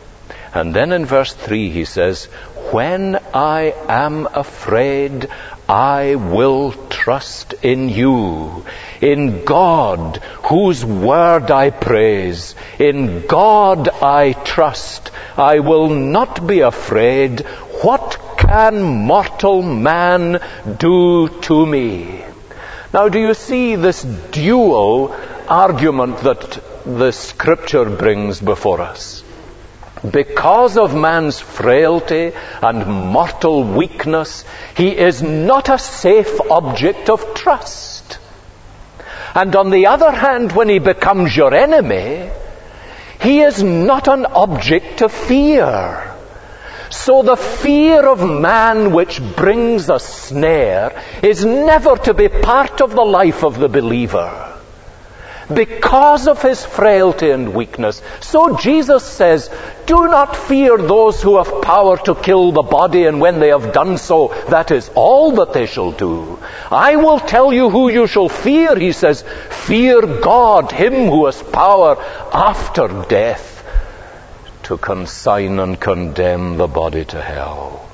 And 0.54 0.74
then 0.74 0.92
in 0.92 1.04
verse 1.04 1.34
3 1.34 1.70
he 1.70 1.84
says, 1.84 2.28
When 2.70 3.18
I 3.32 3.74
am 3.88 4.28
afraid, 4.32 5.28
I 5.68 6.16
will 6.16 6.72
trust 6.90 7.54
in 7.62 7.88
you, 7.88 8.64
in 9.00 9.44
God, 9.44 10.18
whose 10.44 10.84
word 10.84 11.50
I 11.50 11.70
praise. 11.70 12.54
In 12.78 13.26
God 13.26 13.88
I 13.88 14.32
trust. 14.32 15.10
I 15.36 15.60
will 15.60 15.88
not 15.88 16.46
be 16.46 16.60
afraid. 16.60 17.40
What 17.82 18.18
can 18.38 18.82
mortal 18.82 19.62
man 19.62 20.40
do 20.78 21.28
to 21.28 21.64
me? 21.64 22.24
Now, 22.92 23.08
do 23.08 23.18
you 23.18 23.34
see 23.34 23.76
this 23.76 24.02
dual 24.02 25.14
argument 25.48 26.18
that 26.18 26.62
the 26.84 27.12
scripture 27.12 27.84
brings 27.84 28.40
before 28.40 28.80
us? 28.80 29.22
Because 30.08 30.76
of 30.76 30.94
man's 30.94 31.40
frailty 31.40 32.32
and 32.62 32.86
mortal 32.86 33.64
weakness, 33.64 34.44
he 34.76 34.96
is 34.96 35.22
not 35.22 35.68
a 35.68 35.78
safe 35.78 36.40
object 36.50 37.10
of 37.10 37.34
trust. 37.34 38.18
And 39.34 39.54
on 39.56 39.70
the 39.70 39.86
other 39.86 40.10
hand, 40.10 40.52
when 40.52 40.68
he 40.68 40.78
becomes 40.78 41.36
your 41.36 41.52
enemy, 41.52 42.30
he 43.20 43.40
is 43.40 43.62
not 43.62 44.08
an 44.08 44.26
object 44.26 44.98
to 44.98 45.08
fear. 45.08 46.14
So 46.90 47.22
the 47.22 47.36
fear 47.36 48.06
of 48.06 48.28
man 48.28 48.92
which 48.92 49.20
brings 49.36 49.90
a 49.90 49.98
snare 49.98 51.02
is 51.22 51.44
never 51.44 51.96
to 51.96 52.14
be 52.14 52.28
part 52.28 52.80
of 52.80 52.92
the 52.92 53.04
life 53.04 53.44
of 53.44 53.58
the 53.58 53.68
believer 53.68 54.57
because 55.52 56.26
of 56.28 56.42
his 56.42 56.64
frailty 56.64 57.30
and 57.30 57.54
weakness. 57.54 58.02
So 58.20 58.56
Jesus 58.56 59.04
says, 59.04 59.50
do 59.86 60.08
not 60.08 60.36
fear 60.36 60.76
those 60.76 61.22
who 61.22 61.38
have 61.42 61.62
power 61.62 61.96
to 62.04 62.14
kill 62.14 62.52
the 62.52 62.62
body, 62.62 63.06
and 63.06 63.20
when 63.20 63.40
they 63.40 63.48
have 63.48 63.72
done 63.72 63.96
so, 63.96 64.28
that 64.48 64.70
is 64.70 64.90
all 64.94 65.32
that 65.32 65.52
they 65.52 65.66
shall 65.66 65.92
do. 65.92 66.38
I 66.70 66.96
will 66.96 67.20
tell 67.20 67.52
you 67.52 67.70
who 67.70 67.88
you 67.88 68.06
shall 68.06 68.28
fear, 68.28 68.76
he 68.78 68.92
says. 68.92 69.24
Fear 69.50 70.20
God, 70.20 70.72
him 70.72 71.08
who 71.08 71.26
has 71.26 71.42
power 71.42 71.96
after 72.32 72.88
death 73.08 73.64
to 74.64 74.76
consign 74.76 75.58
and 75.58 75.80
condemn 75.80 76.58
the 76.58 76.66
body 76.66 77.06
to 77.06 77.22
hell. 77.22 77.88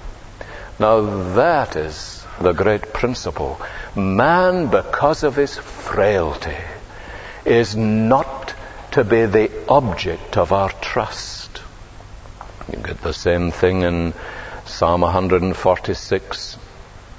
Now 0.81 1.35
that 1.35 1.77
is 1.77 2.27
the 2.41 2.53
great 2.53 2.93
principle. 2.93 3.61
Man, 3.95 4.67
because 4.67 5.23
of 5.23 5.37
his 5.37 5.57
frailty, 5.57 6.57
is 7.45 7.77
not 7.77 8.55
to 8.93 9.05
be 9.05 9.27
the 9.27 9.51
object 9.69 10.37
of 10.37 10.53
our 10.53 10.71
trust. 10.81 11.61
You 12.71 12.79
get 12.79 13.03
the 13.03 13.13
same 13.13 13.51
thing 13.51 13.83
in 13.83 14.15
Psalm 14.65 15.03
146 15.03 16.57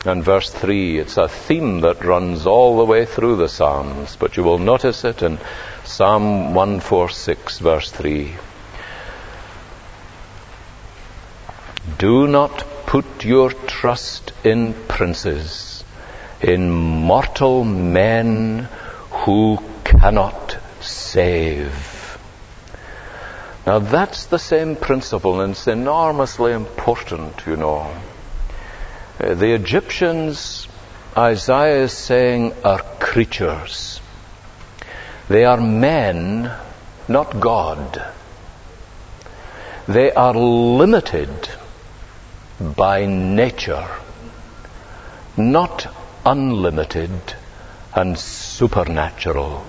and 0.05 0.23
verse 0.23 0.49
3. 0.49 0.99
It's 0.99 1.17
a 1.17 1.27
theme 1.27 1.81
that 1.81 2.03
runs 2.03 2.45
all 2.45 2.77
the 2.77 2.85
way 2.85 3.05
through 3.05 3.37
the 3.37 3.49
Psalms, 3.49 4.15
but 4.15 4.37
you 4.37 4.43
will 4.43 4.57
notice 4.57 5.03
it 5.03 5.21
in 5.21 5.37
Psalm 5.83 6.53
146, 6.53 7.59
verse 7.59 7.91
3. 7.91 8.33
Do 11.97 12.27
not 12.27 12.65
put 12.85 13.23
your 13.23 13.51
trust 13.51 14.31
in 14.43 14.73
princes, 14.87 15.83
in 16.41 16.71
mortal 16.71 17.63
men 17.63 18.67
who 19.11 19.59
cannot 19.99 20.57
save. 20.81 21.95
Now 23.65 23.79
that's 23.79 24.27
the 24.27 24.37
same 24.37 24.75
principle 24.75 25.41
and 25.41 25.51
it's 25.51 25.67
enormously 25.67 26.53
important, 26.53 27.45
you 27.47 27.55
know. 27.55 27.91
Uh, 29.19 29.33
the 29.33 29.53
Egyptians, 29.53 30.67
Isaiah 31.17 31.83
is 31.83 31.93
saying, 31.93 32.53
are 32.63 32.81
creatures. 32.99 34.01
They 35.29 35.45
are 35.45 35.59
men, 35.59 36.51
not 37.07 37.39
God. 37.39 38.05
They 39.87 40.11
are 40.11 40.33
limited 40.33 41.49
by 42.59 43.05
nature, 43.05 43.87
not 45.37 45.87
unlimited 46.25 47.11
and 47.93 48.17
supernatural. 48.17 49.65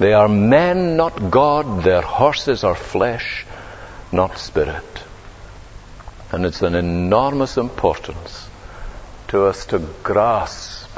They 0.00 0.14
are 0.14 0.28
men, 0.28 0.96
not 0.96 1.30
God. 1.30 1.82
Their 1.82 2.00
horses 2.00 2.64
are 2.64 2.74
flesh, 2.74 3.44
not 4.10 4.38
spirit. 4.38 5.04
And 6.32 6.46
it's 6.46 6.62
an 6.62 6.74
enormous 6.74 7.58
importance 7.58 8.48
to 9.28 9.44
us 9.44 9.66
to 9.66 9.78
grasp 10.02 10.88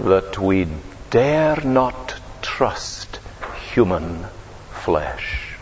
that 0.00 0.36
we 0.36 0.66
dare 1.10 1.60
not 1.62 2.16
trust 2.42 3.20
human 3.72 4.26
flesh. 4.72 5.54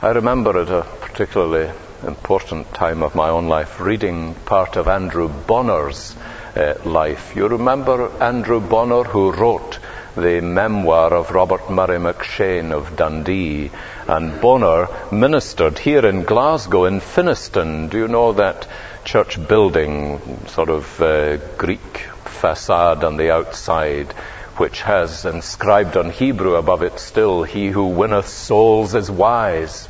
I 0.00 0.10
remember 0.10 0.56
at 0.60 0.68
a 0.68 0.86
particularly 1.00 1.72
important 2.06 2.72
time 2.72 3.02
of 3.02 3.16
my 3.16 3.30
own 3.30 3.48
life 3.48 3.80
reading 3.80 4.34
part 4.44 4.76
of 4.76 4.86
Andrew 4.86 5.28
Bonar's 5.28 6.14
uh, 6.54 6.74
life. 6.84 7.34
You 7.34 7.48
remember 7.48 8.08
Andrew 8.22 8.60
Bonar 8.60 9.02
who 9.02 9.32
wrote 9.32 9.80
the 10.16 10.40
memoir 10.40 11.12
of 11.14 11.30
Robert 11.30 11.70
Murray 11.70 11.98
M'Cheyne 11.98 12.72
of 12.72 12.96
Dundee. 12.96 13.70
And 14.08 14.40
Bonar 14.40 14.88
ministered 15.12 15.78
here 15.78 16.04
in 16.06 16.24
Glasgow 16.24 16.86
in 16.86 17.00
Finnieston. 17.00 17.88
Do 17.90 17.98
you 17.98 18.08
know 18.08 18.32
that 18.32 18.66
church 19.04 19.46
building, 19.46 20.20
sort 20.48 20.70
of 20.70 21.00
uh, 21.00 21.36
Greek 21.56 21.98
facade 22.24 23.04
on 23.04 23.16
the 23.16 23.30
outside, 23.30 24.12
which 24.56 24.82
has 24.82 25.24
inscribed 25.24 25.96
on 25.96 26.10
Hebrew 26.10 26.54
above 26.56 26.82
it 26.82 26.98
still, 26.98 27.42
He 27.42 27.68
who 27.68 27.88
winneth 27.88 28.28
souls 28.28 28.94
is 28.94 29.10
wise. 29.10 29.88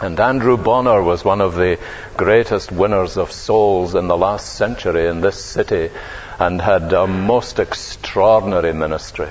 And 0.00 0.18
Andrew 0.20 0.56
Bonar 0.56 1.02
was 1.02 1.24
one 1.24 1.40
of 1.40 1.56
the 1.56 1.78
greatest 2.16 2.70
winners 2.70 3.16
of 3.16 3.32
souls 3.32 3.94
in 3.94 4.06
the 4.06 4.16
last 4.16 4.54
century 4.54 5.08
in 5.08 5.20
this 5.20 5.44
city 5.44 5.90
and 6.38 6.60
had 6.60 6.92
a 6.92 7.06
most 7.06 7.58
extraordinary 7.58 8.72
ministry. 8.72 9.28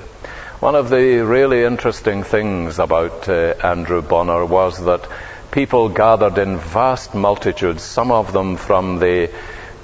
One 0.59 0.73
of 0.73 0.89
the 0.89 1.23
really 1.23 1.63
interesting 1.65 2.23
things 2.23 2.79
about 2.79 3.29
uh, 3.29 3.53
Andrew 3.61 4.01
Bonar 4.01 4.43
was 4.43 4.83
that 4.85 5.07
people 5.51 5.89
gathered 5.89 6.39
in 6.39 6.57
vast 6.57 7.13
multitudes, 7.13 7.83
some 7.83 8.11
of 8.11 8.33
them 8.33 8.57
from 8.57 8.97
the 8.97 9.29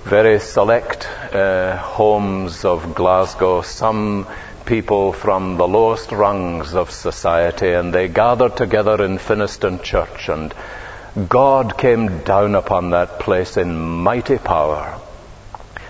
very 0.03 0.39
select 0.39 1.07
uh, 1.31 1.77
homes 1.77 2.65
of 2.65 2.95
Glasgow, 2.95 3.61
some 3.61 4.25
people 4.65 5.13
from 5.13 5.57
the 5.57 5.67
lowest 5.67 6.11
rungs 6.11 6.73
of 6.73 6.89
society, 6.89 7.71
and 7.71 7.93
they 7.93 8.07
gathered 8.07 8.57
together 8.57 9.05
in 9.05 9.19
Finnieston 9.19 9.83
Church, 9.83 10.27
and 10.27 10.55
God 11.29 11.77
came 11.77 12.23
down 12.23 12.55
upon 12.55 12.89
that 12.89 13.19
place 13.19 13.57
in 13.57 13.77
mighty 13.77 14.39
power. 14.39 14.99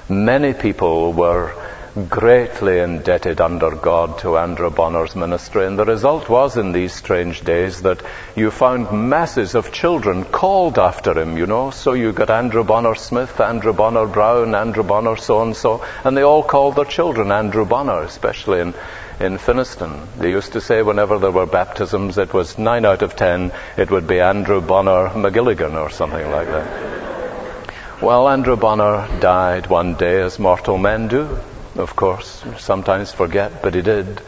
Many 0.09 0.53
people 0.53 1.13
were 1.13 1.62
greatly 2.09 2.79
indebted 2.79 3.39
under 3.39 3.69
God 3.69 4.17
to 4.19 4.37
Andrew 4.37 4.71
Bonar's 4.71 5.15
ministry, 5.15 5.67
and 5.67 5.77
the 5.77 5.85
result 5.85 6.27
was 6.27 6.57
in 6.57 6.71
these 6.71 6.91
strange 6.91 7.41
days 7.41 7.83
that 7.83 8.01
you 8.35 8.49
found 8.49 8.91
masses 9.09 9.53
of 9.53 9.71
children 9.71 10.25
called 10.25 10.79
after 10.79 11.19
him, 11.19 11.37
you 11.37 11.45
know. 11.45 11.69
So 11.69 11.93
you 11.93 12.11
got 12.11 12.31
Andrew 12.31 12.63
Bonar 12.63 12.95
Smith, 12.95 13.39
Andrew 13.39 13.73
Bonar 13.73 14.07
Brown, 14.07 14.55
Andrew 14.55 14.81
Bonar 14.81 15.17
so 15.17 15.43
and 15.43 15.55
so, 15.55 15.85
and 16.03 16.17
they 16.17 16.23
all 16.23 16.41
called 16.41 16.75
their 16.75 16.85
children 16.85 17.31
Andrew 17.31 17.65
Bonar, 17.65 18.01
especially 18.01 18.61
in, 18.61 18.73
in 19.19 19.37
Finnieston. 19.37 20.07
They 20.17 20.31
used 20.31 20.53
to 20.53 20.61
say 20.61 20.81
whenever 20.81 21.19
there 21.19 21.31
were 21.31 21.45
baptisms, 21.45 22.17
it 22.17 22.33
was 22.33 22.57
nine 22.57 22.85
out 22.85 23.03
of 23.03 23.15
ten, 23.15 23.51
it 23.77 23.91
would 23.91 24.07
be 24.07 24.19
Andrew 24.19 24.61
Bonar 24.61 25.09
McGilligan 25.09 25.75
or 25.75 25.91
something 25.91 26.31
like 26.31 26.47
that. 26.47 28.01
Well, 28.01 28.27
Andrew 28.27 28.57
Bonar 28.57 29.07
died 29.19 29.67
one 29.67 29.93
day, 29.93 30.21
as 30.21 30.39
mortal 30.39 30.79
men 30.79 31.07
do 31.07 31.39
of 31.75 31.95
course, 31.95 32.43
sometimes 32.57 33.11
forget, 33.11 33.61
but 33.61 33.73
he 33.73 33.81
did. 33.81 34.21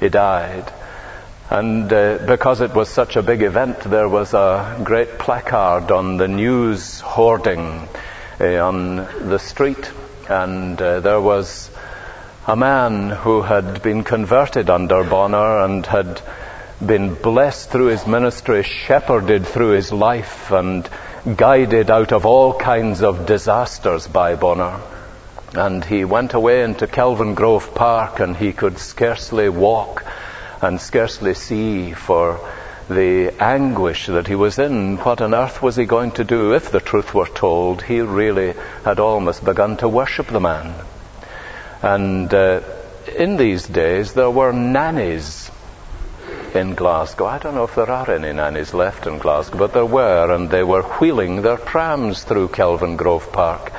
He 0.00 0.08
died. 0.08 0.72
And 1.50 1.90
uh, 1.92 2.18
because 2.26 2.60
it 2.60 2.74
was 2.74 2.88
such 2.90 3.16
a 3.16 3.22
big 3.22 3.42
event, 3.42 3.80
there 3.80 4.08
was 4.08 4.34
a 4.34 4.80
great 4.84 5.18
placard 5.18 5.90
on 5.90 6.18
the 6.18 6.28
news 6.28 7.00
hoarding 7.00 7.88
uh, 8.40 8.44
on 8.56 8.96
the 8.96 9.38
street. 9.38 9.90
And 10.28 10.80
uh, 10.80 11.00
there 11.00 11.20
was 11.20 11.70
a 12.46 12.54
man 12.54 13.10
who 13.10 13.42
had 13.42 13.82
been 13.82 14.04
converted 14.04 14.68
under 14.68 15.04
Bonar 15.04 15.64
and 15.64 15.86
had 15.86 16.20
been 16.84 17.14
blessed 17.14 17.70
through 17.70 17.86
his 17.86 18.06
ministry, 18.06 18.62
shepherded 18.62 19.46
through 19.46 19.70
his 19.70 19.90
life, 19.90 20.50
and 20.50 20.88
guided 21.36 21.90
out 21.90 22.12
of 22.12 22.26
all 22.26 22.54
kinds 22.54 23.02
of 23.02 23.26
disasters 23.26 24.06
by 24.06 24.34
Bonar. 24.34 24.80
And 25.54 25.84
he 25.84 26.04
went 26.04 26.34
away 26.34 26.62
into 26.62 26.86
Kelvingrove 26.86 27.74
Park 27.74 28.20
and 28.20 28.36
he 28.36 28.52
could 28.52 28.78
scarcely 28.78 29.48
walk 29.48 30.04
and 30.60 30.80
scarcely 30.80 31.34
see 31.34 31.92
for 31.92 32.40
the 32.88 33.34
anguish 33.40 34.06
that 34.06 34.26
he 34.26 34.34
was 34.34 34.58
in. 34.58 34.96
What 34.98 35.20
on 35.20 35.34
earth 35.34 35.62
was 35.62 35.76
he 35.76 35.84
going 35.84 36.12
to 36.12 36.24
do? 36.24 36.54
If 36.54 36.70
the 36.70 36.80
truth 36.80 37.14
were 37.14 37.26
told, 37.26 37.82
he 37.82 38.00
really 38.00 38.54
had 38.84 38.98
almost 38.98 39.44
begun 39.44 39.76
to 39.78 39.88
worship 39.88 40.26
the 40.28 40.40
man. 40.40 40.74
And 41.82 42.32
uh, 42.32 42.60
in 43.16 43.36
these 43.36 43.66
days, 43.66 44.14
there 44.14 44.30
were 44.30 44.52
nannies 44.52 45.50
in 46.54 46.74
Glasgow. 46.74 47.26
I 47.26 47.38
don't 47.38 47.54
know 47.54 47.64
if 47.64 47.74
there 47.74 47.90
are 47.90 48.10
any 48.10 48.32
nannies 48.32 48.74
left 48.74 49.06
in 49.06 49.18
Glasgow, 49.18 49.58
but 49.58 49.72
there 49.72 49.86
were, 49.86 50.32
and 50.32 50.50
they 50.50 50.62
were 50.62 50.82
wheeling 50.82 51.42
their 51.42 51.56
prams 51.56 52.22
through 52.24 52.48
Kelvingrove 52.48 53.32
Park. 53.32 53.72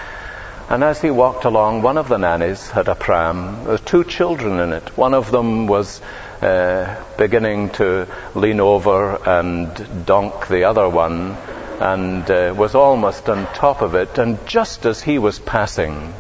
And 0.70 0.84
as 0.84 1.02
he 1.02 1.10
walked 1.10 1.46
along, 1.46 1.82
one 1.82 1.98
of 1.98 2.10
the 2.10 2.18
nannies 2.18 2.70
had 2.70 2.90
a 2.90 2.94
pram. 2.94 3.66
with 3.66 3.84
two 3.86 4.04
children 4.04 4.60
in 4.60 4.72
it. 4.72 4.96
One 4.96 5.16
of 5.16 5.32
them 5.32 5.66
was 5.66 6.00
uh, 6.44 7.04
beginning 7.18 7.72
to 7.72 8.08
lean 8.36 8.60
over 8.60 9.16
and 9.16 10.06
donk 10.06 10.48
the 10.48 10.66
other 10.66 10.88
one 10.88 11.36
and 11.80 12.30
uh, 12.30 12.54
was 12.56 12.76
almost 12.76 13.28
on 13.30 13.48
top 13.54 13.82
of 13.82 13.96
it. 13.96 14.20
And 14.20 14.46
just 14.46 14.86
as 14.86 15.02
he 15.02 15.18
was 15.18 15.40
passing, 15.40 16.14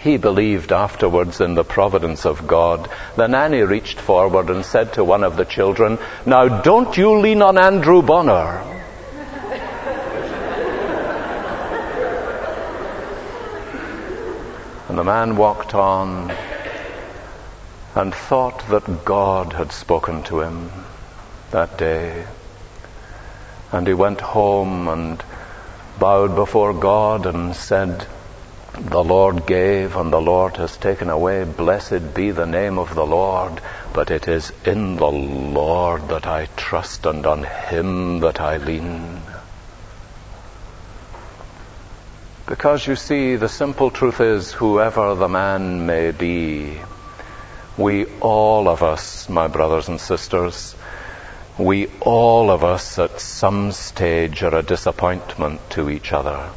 he 0.00 0.16
believed 0.16 0.70
afterwards 0.70 1.40
in 1.40 1.54
the 1.54 1.64
providence 1.64 2.24
of 2.24 2.46
God. 2.46 2.88
The 3.16 3.26
nanny 3.26 3.62
reached 3.62 3.98
forward 3.98 4.48
and 4.48 4.64
said 4.64 4.92
to 4.92 5.02
one 5.02 5.24
of 5.24 5.36
the 5.36 5.44
children, 5.44 5.98
Now 6.24 6.62
don't 6.62 6.96
you 6.96 7.18
lean 7.18 7.42
on 7.42 7.58
Andrew 7.58 8.00
Bonar. 8.00 8.71
And 14.92 14.98
the 14.98 15.04
man 15.04 15.36
walked 15.36 15.74
on 15.74 16.30
and 17.94 18.14
thought 18.14 18.68
that 18.68 19.06
God 19.06 19.54
had 19.54 19.72
spoken 19.72 20.22
to 20.24 20.42
him 20.42 20.70
that 21.50 21.78
day. 21.78 22.26
And 23.72 23.86
he 23.86 23.94
went 23.94 24.20
home 24.20 24.88
and 24.88 25.24
bowed 25.98 26.34
before 26.34 26.74
God 26.74 27.24
and 27.24 27.56
said, 27.56 28.06
The 28.78 29.02
Lord 29.02 29.46
gave 29.46 29.96
and 29.96 30.12
the 30.12 30.20
Lord 30.20 30.58
has 30.58 30.76
taken 30.76 31.08
away. 31.08 31.44
Blessed 31.44 32.12
be 32.12 32.30
the 32.30 32.44
name 32.44 32.78
of 32.78 32.94
the 32.94 33.06
Lord. 33.06 33.62
But 33.94 34.10
it 34.10 34.28
is 34.28 34.52
in 34.66 34.96
the 34.96 35.10
Lord 35.10 36.10
that 36.10 36.26
I 36.26 36.50
trust 36.54 37.06
and 37.06 37.24
on 37.24 37.44
Him 37.44 38.20
that 38.20 38.42
I 38.42 38.58
lean. 38.58 39.21
Because 42.46 42.86
you 42.86 42.96
see, 42.96 43.36
the 43.36 43.48
simple 43.48 43.90
truth 43.90 44.20
is, 44.20 44.52
whoever 44.52 45.14
the 45.14 45.28
man 45.28 45.86
may 45.86 46.10
be, 46.10 46.76
we 47.76 48.06
all 48.20 48.68
of 48.68 48.82
us, 48.82 49.28
my 49.28 49.46
brothers 49.46 49.88
and 49.88 50.00
sisters, 50.00 50.74
we 51.56 51.88
all 52.00 52.50
of 52.50 52.64
us 52.64 52.98
at 52.98 53.20
some 53.20 53.72
stage 53.72 54.42
are 54.42 54.56
a 54.56 54.62
disappointment 54.62 55.60
to 55.70 55.88
each 55.88 56.12
other. 56.12 56.50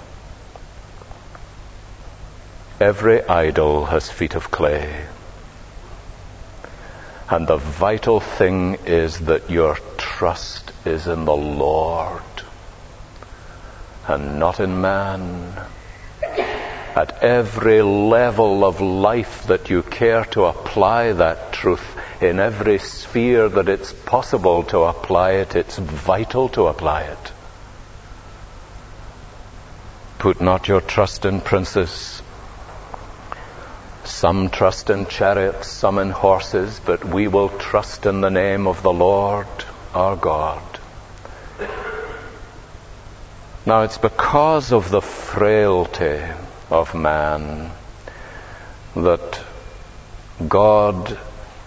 Every 2.79 3.23
idol 3.23 3.85
has 3.85 4.09
feet 4.09 4.35
of 4.35 4.49
clay. 4.51 5.05
And 7.29 7.47
the 7.47 7.57
vital 7.57 8.19
thing 8.19 8.75
is 8.85 9.19
that 9.19 9.49
your 9.49 9.77
trust 9.97 10.71
is 10.85 11.07
in 11.07 11.25
the 11.25 11.35
Lord 11.35 12.23
and 14.07 14.39
not 14.39 14.59
in 14.59 14.81
man. 14.81 15.53
At 16.95 17.23
every 17.23 17.81
level 17.81 18.63
of 18.63 18.79
life 18.79 19.47
that 19.47 19.69
you 19.69 19.83
care 19.83 20.23
to 20.31 20.45
apply 20.45 21.11
that 21.11 21.51
truth, 21.51 21.85
in 22.21 22.39
every 22.39 22.79
sphere 22.79 23.49
that 23.49 23.67
it's 23.67 23.91
possible 23.91 24.63
to 24.63 24.83
apply 24.83 25.31
it, 25.31 25.57
it's 25.57 25.77
vital 25.77 26.47
to 26.49 26.67
apply 26.67 27.01
it. 27.01 27.31
Put 30.19 30.39
not 30.39 30.69
your 30.69 30.79
trust 30.79 31.25
in 31.25 31.41
princes. 31.41 32.21
Some 34.05 34.49
trust 34.49 34.89
in 34.89 35.07
chariots, 35.07 35.67
some 35.67 35.99
in 35.99 36.11
horses, 36.11 36.79
but 36.79 37.03
we 37.03 37.27
will 37.27 37.49
trust 37.49 38.05
in 38.05 38.21
the 38.21 38.29
name 38.29 38.67
of 38.67 38.81
the 38.83 38.93
Lord 38.93 39.47
our 39.93 40.15
God. 40.15 40.63
Now 43.65 43.81
it's 43.81 43.97
because 43.97 44.71
of 44.71 44.89
the 44.89 45.01
frailty 45.01 46.23
of 46.69 46.95
man 46.95 47.71
that 48.95 49.41
God 50.47 51.17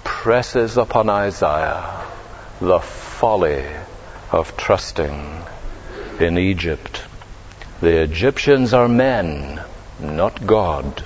presses 0.04 0.76
upon 0.76 1.08
Isaiah 1.08 2.04
the 2.60 2.80
folly 2.80 3.64
of 4.32 4.56
trusting 4.56 5.42
in 6.18 6.38
Egypt. 6.38 7.02
The 7.80 8.02
Egyptians 8.02 8.74
are 8.74 8.88
men, 8.88 9.60
not 10.00 10.46
God. 10.46 11.04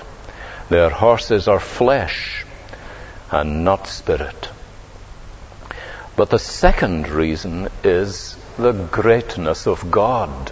Their 0.69 0.89
horses 0.89 1.47
are 1.47 1.59
flesh, 1.59 2.45
and 3.31 3.63
not 3.63 3.87
spirit. 3.87 4.49
But 6.15 6.29
the 6.29 6.39
second 6.39 7.09
reason 7.09 7.69
is 7.83 8.37
the 8.57 8.71
greatness 8.71 9.67
of 9.67 9.89
God. 9.89 10.51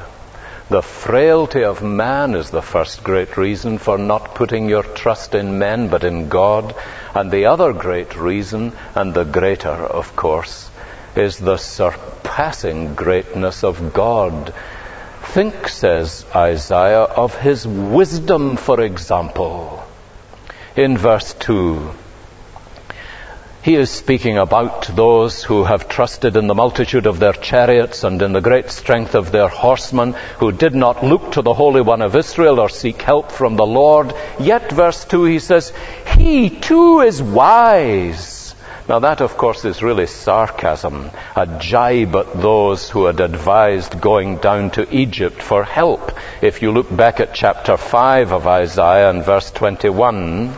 The 0.71 0.81
frailty 0.81 1.65
of 1.65 1.83
man 1.83 2.33
is 2.33 2.49
the 2.49 2.61
first 2.61 3.03
great 3.03 3.35
reason 3.35 3.77
for 3.77 3.97
not 3.97 4.35
putting 4.35 4.69
your 4.69 4.83
trust 4.83 5.35
in 5.35 5.59
men 5.59 5.89
but 5.89 6.05
in 6.05 6.29
God. 6.29 6.73
And 7.13 7.29
the 7.29 7.47
other 7.47 7.73
great 7.73 8.15
reason, 8.15 8.71
and 8.95 9.13
the 9.13 9.25
greater, 9.25 9.67
of 9.67 10.15
course, 10.15 10.69
is 11.13 11.37
the 11.37 11.57
surpassing 11.57 12.95
greatness 12.95 13.65
of 13.65 13.91
God. 13.91 14.53
Think, 15.33 15.67
says 15.67 16.25
Isaiah, 16.33 17.03
of 17.03 17.35
his 17.35 17.67
wisdom, 17.67 18.55
for 18.55 18.79
example. 18.79 19.83
In 20.77 20.97
verse 20.97 21.33
2, 21.33 21.91
he 23.63 23.75
is 23.75 23.91
speaking 23.91 24.37
about 24.39 24.87
those 24.95 25.43
who 25.43 25.63
have 25.63 25.87
trusted 25.87 26.35
in 26.35 26.47
the 26.47 26.55
multitude 26.55 27.05
of 27.05 27.19
their 27.19 27.33
chariots 27.33 28.03
and 28.03 28.19
in 28.21 28.33
the 28.33 28.41
great 28.41 28.71
strength 28.71 29.13
of 29.13 29.31
their 29.31 29.47
horsemen, 29.47 30.13
who 30.39 30.51
did 30.51 30.73
not 30.73 31.03
look 31.03 31.33
to 31.33 31.43
the 31.43 31.53
Holy 31.53 31.81
One 31.81 32.01
of 32.01 32.15
Israel 32.15 32.59
or 32.59 32.69
seek 32.69 33.01
help 33.03 33.31
from 33.31 33.55
the 33.55 33.65
Lord. 33.65 34.13
Yet, 34.39 34.71
verse 34.71 35.05
2, 35.05 35.25
he 35.25 35.39
says, 35.39 35.71
He 36.17 36.49
too 36.49 37.01
is 37.01 37.21
wise. 37.21 38.55
Now 38.89 38.97
that, 38.99 39.21
of 39.21 39.37
course, 39.37 39.63
is 39.63 39.83
really 39.83 40.07
sarcasm, 40.07 41.11
a 41.35 41.45
jibe 41.59 42.15
at 42.15 42.41
those 42.41 42.89
who 42.89 43.05
had 43.05 43.19
advised 43.19 44.01
going 44.01 44.37
down 44.37 44.71
to 44.71 44.91
Egypt 44.93 45.41
for 45.41 45.63
help. 45.63 46.11
If 46.41 46.63
you 46.63 46.71
look 46.71 46.93
back 46.93 47.19
at 47.19 47.35
chapter 47.35 47.77
5 47.77 48.33
of 48.33 48.47
Isaiah 48.47 49.11
and 49.11 49.23
verse 49.23 49.51
21, 49.51 50.57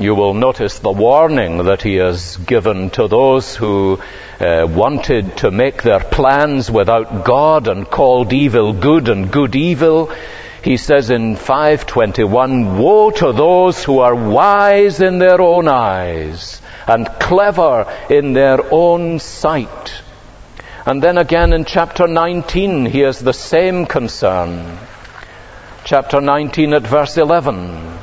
you 0.00 0.14
will 0.14 0.32
notice 0.32 0.78
the 0.78 0.90
warning 0.90 1.64
that 1.64 1.82
he 1.82 1.96
has 1.96 2.38
given 2.38 2.88
to 2.90 3.06
those 3.06 3.54
who 3.54 4.00
uh, 4.40 4.66
wanted 4.66 5.36
to 5.36 5.50
make 5.50 5.82
their 5.82 6.00
plans 6.00 6.70
without 6.70 7.26
God 7.26 7.68
and 7.68 7.88
called 7.88 8.32
evil 8.32 8.72
good 8.72 9.08
and 9.08 9.30
good 9.30 9.54
evil. 9.54 10.10
He 10.64 10.78
says 10.78 11.10
in 11.10 11.36
521, 11.36 12.78
Woe 12.78 13.10
to 13.10 13.32
those 13.32 13.84
who 13.84 13.98
are 13.98 14.14
wise 14.14 15.02
in 15.02 15.18
their 15.18 15.40
own 15.40 15.68
eyes 15.68 16.62
and 16.86 17.06
clever 17.06 17.86
in 18.08 18.32
their 18.32 18.72
own 18.72 19.18
sight. 19.18 19.92
And 20.86 21.02
then 21.02 21.18
again 21.18 21.52
in 21.52 21.66
chapter 21.66 22.06
19, 22.06 22.86
he 22.86 23.00
has 23.00 23.20
the 23.20 23.34
same 23.34 23.84
concern. 23.84 24.78
Chapter 25.84 26.22
19 26.22 26.72
at 26.72 26.86
verse 26.86 27.18
11. 27.18 27.99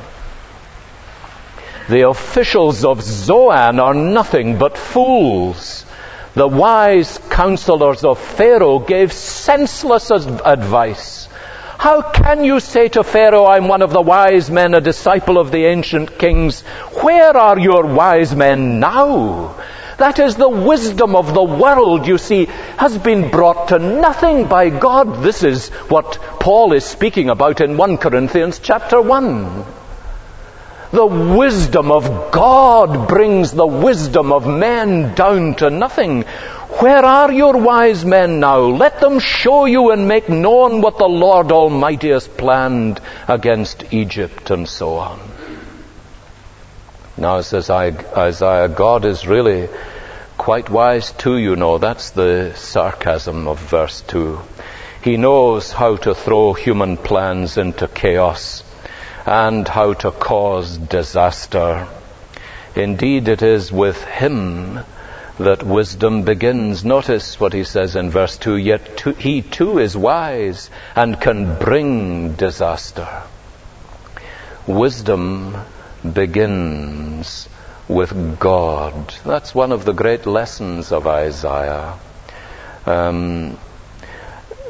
The 1.88 2.06
officials 2.06 2.84
of 2.84 3.00
Zoan 3.00 3.80
are 3.80 3.94
nothing 3.94 4.58
but 4.58 4.76
fools. 4.76 5.86
The 6.34 6.46
wise 6.46 7.18
counselors 7.30 8.04
of 8.04 8.18
Pharaoh 8.18 8.78
gave 8.78 9.10
senseless 9.10 10.10
advice. 10.10 11.28
How 11.78 12.02
can 12.02 12.44
you 12.44 12.60
say 12.60 12.88
to 12.88 13.02
Pharaoh, 13.02 13.46
I'm 13.46 13.68
one 13.68 13.80
of 13.80 13.92
the 13.92 14.02
wise 14.02 14.50
men, 14.50 14.74
a 14.74 14.82
disciple 14.82 15.38
of 15.38 15.50
the 15.50 15.64
ancient 15.64 16.18
kings? 16.18 16.60
Where 17.02 17.34
are 17.34 17.58
your 17.58 17.86
wise 17.86 18.34
men 18.34 18.80
now? 18.80 19.54
That 19.96 20.18
is 20.18 20.36
the 20.36 20.48
wisdom 20.48 21.16
of 21.16 21.32
the 21.32 21.42
world, 21.42 22.06
you 22.06 22.18
see, 22.18 22.46
has 22.76 22.98
been 22.98 23.30
brought 23.30 23.68
to 23.68 23.78
nothing 23.78 24.46
by 24.46 24.68
God. 24.68 25.22
This 25.22 25.42
is 25.42 25.70
what 25.88 26.18
Paul 26.38 26.74
is 26.74 26.84
speaking 26.84 27.30
about 27.30 27.62
in 27.62 27.78
1 27.78 27.96
Corinthians 27.96 28.58
chapter 28.58 29.00
1. 29.00 29.77
The 30.90 31.04
wisdom 31.04 31.92
of 31.92 32.30
God 32.32 33.08
brings 33.08 33.52
the 33.52 33.66
wisdom 33.66 34.32
of 34.32 34.46
man 34.46 35.14
down 35.14 35.54
to 35.56 35.68
nothing. 35.68 36.22
Where 36.80 37.04
are 37.04 37.30
your 37.30 37.58
wise 37.58 38.06
men 38.06 38.40
now? 38.40 38.60
Let 38.60 38.98
them 39.00 39.18
show 39.18 39.66
you 39.66 39.90
and 39.90 40.08
make 40.08 40.30
known 40.30 40.80
what 40.80 40.96
the 40.96 41.08
Lord 41.08 41.52
Almighty 41.52 42.08
has 42.08 42.26
planned 42.26 43.02
against 43.26 43.92
Egypt 43.92 44.50
and 44.50 44.66
so 44.66 44.94
on. 44.94 45.20
Now 47.18 47.42
says 47.42 47.68
Isaiah, 47.68 48.68
God 48.68 49.04
is 49.04 49.26
really 49.26 49.68
quite 50.38 50.70
wise 50.70 51.12
too, 51.12 51.36
you 51.36 51.56
know. 51.56 51.76
That's 51.76 52.10
the 52.12 52.54
sarcasm 52.54 53.46
of 53.46 53.58
verse 53.58 54.00
2. 54.02 54.40
He 55.02 55.18
knows 55.18 55.70
how 55.70 55.96
to 55.96 56.14
throw 56.14 56.54
human 56.54 56.96
plans 56.96 57.58
into 57.58 57.88
chaos 57.88 58.62
and 59.26 59.66
how 59.66 59.92
to 59.94 60.10
cause 60.10 60.78
disaster. 60.78 61.86
Indeed, 62.74 63.28
it 63.28 63.42
is 63.42 63.72
with 63.72 64.02
him 64.04 64.80
that 65.38 65.62
wisdom 65.62 66.22
begins. 66.22 66.84
Notice 66.84 67.38
what 67.40 67.52
he 67.52 67.64
says 67.64 67.96
in 67.96 68.10
verse 68.10 68.36
2 68.38 68.56
Yet 68.56 69.00
he 69.18 69.42
too 69.42 69.78
is 69.78 69.96
wise 69.96 70.70
and 70.94 71.20
can 71.20 71.58
bring 71.58 72.34
disaster. 72.34 73.22
Wisdom 74.66 75.56
begins 76.12 77.48
with 77.88 78.38
God. 78.38 79.14
That's 79.24 79.54
one 79.54 79.72
of 79.72 79.84
the 79.84 79.92
great 79.92 80.26
lessons 80.26 80.92
of 80.92 81.06
Isaiah. 81.06 81.94
Um, 82.84 83.58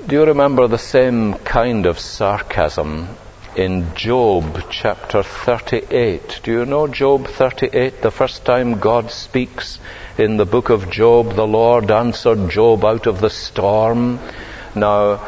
do 0.07 0.17
you 0.17 0.25
remember 0.25 0.69
the 0.69 0.79
same 0.79 1.35
kind 1.35 1.87
of 1.87 1.99
sarcasm 1.99 3.09
in 3.59 3.93
Job 3.97 4.63
chapter 4.71 5.25
38. 5.25 6.43
Do 6.45 6.53
you 6.53 6.65
know 6.65 6.87
Job 6.87 7.27
38? 7.27 8.03
The 8.03 8.13
first 8.13 8.45
time 8.45 8.79
God 8.79 9.11
speaks 9.11 9.81
in 10.17 10.37
the 10.37 10.47
book 10.47 10.71
of 10.71 10.89
Job, 10.91 11.35
the 11.35 11.47
Lord 11.47 11.91
answered 11.91 12.51
Job 12.51 12.85
out 12.85 13.09
of 13.09 13.21
the 13.21 13.31
storm. 13.31 14.21
Now, 14.77 15.27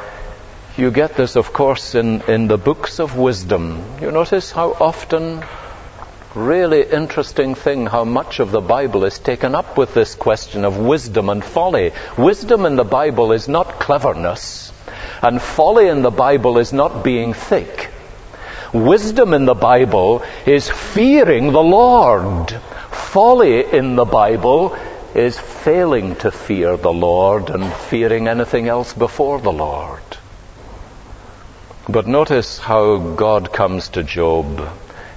you 0.77 0.93
get 0.93 1.17
this, 1.17 1.35
of 1.35 1.53
course, 1.53 1.97
in, 1.97 2.23
in 2.23 2.47
the 2.47 2.57
books 2.57 3.01
of 3.01 3.19
wisdom. 3.19 3.83
You 4.01 4.13
notice 4.13 4.53
how 4.53 4.75
often, 4.75 5.43
really 6.37 6.89
interesting 6.89 7.57
thing, 7.57 7.87
how 7.87 8.05
much 8.05 8.39
of 8.39 8.53
the 8.53 8.61
Bible 8.61 9.05
is 9.07 9.19
taken 9.19 9.57
up 9.57 9.77
with 9.77 9.93
this 9.93 10.15
question 10.15 10.65
of 10.65 10.79
wisdom 10.79 11.31
and 11.31 11.45
folly. 11.45 11.91
Wisdom 12.17 12.65
in 12.65 12.77
the 12.77 12.85
Bible 12.85 13.33
is 13.33 13.49
not 13.49 13.81
cleverness, 13.81 14.73
and 15.21 15.43
folly 15.43 15.89
in 15.89 16.03
the 16.03 16.13
Bible 16.13 16.59
is 16.59 16.73
not 16.73 17.03
being 17.03 17.33
thick. 17.35 17.90
Wisdom 18.73 19.35
in 19.35 19.47
the 19.47 19.55
Bible 19.55 20.23
is 20.47 20.69
fearing 20.71 21.53
the 21.53 21.63
Lord. 21.63 22.51
Folly 22.91 23.65
in 23.65 23.97
the 23.97 24.05
Bible 24.05 24.77
is 25.15 25.37
failing 25.37 26.15
to 26.17 26.31
fear 26.31 26.77
the 26.77 26.93
Lord 26.93 27.51
and 27.51 27.73
fearing 27.73 28.29
anything 28.29 28.69
else 28.69 28.93
before 28.95 29.41
the 29.41 29.53
Lord. 29.53 30.03
But 31.89 32.07
notice 32.07 32.59
how 32.59 32.99
God 32.99 33.53
comes 33.53 33.89
to 33.91 34.05
Job 34.05 34.69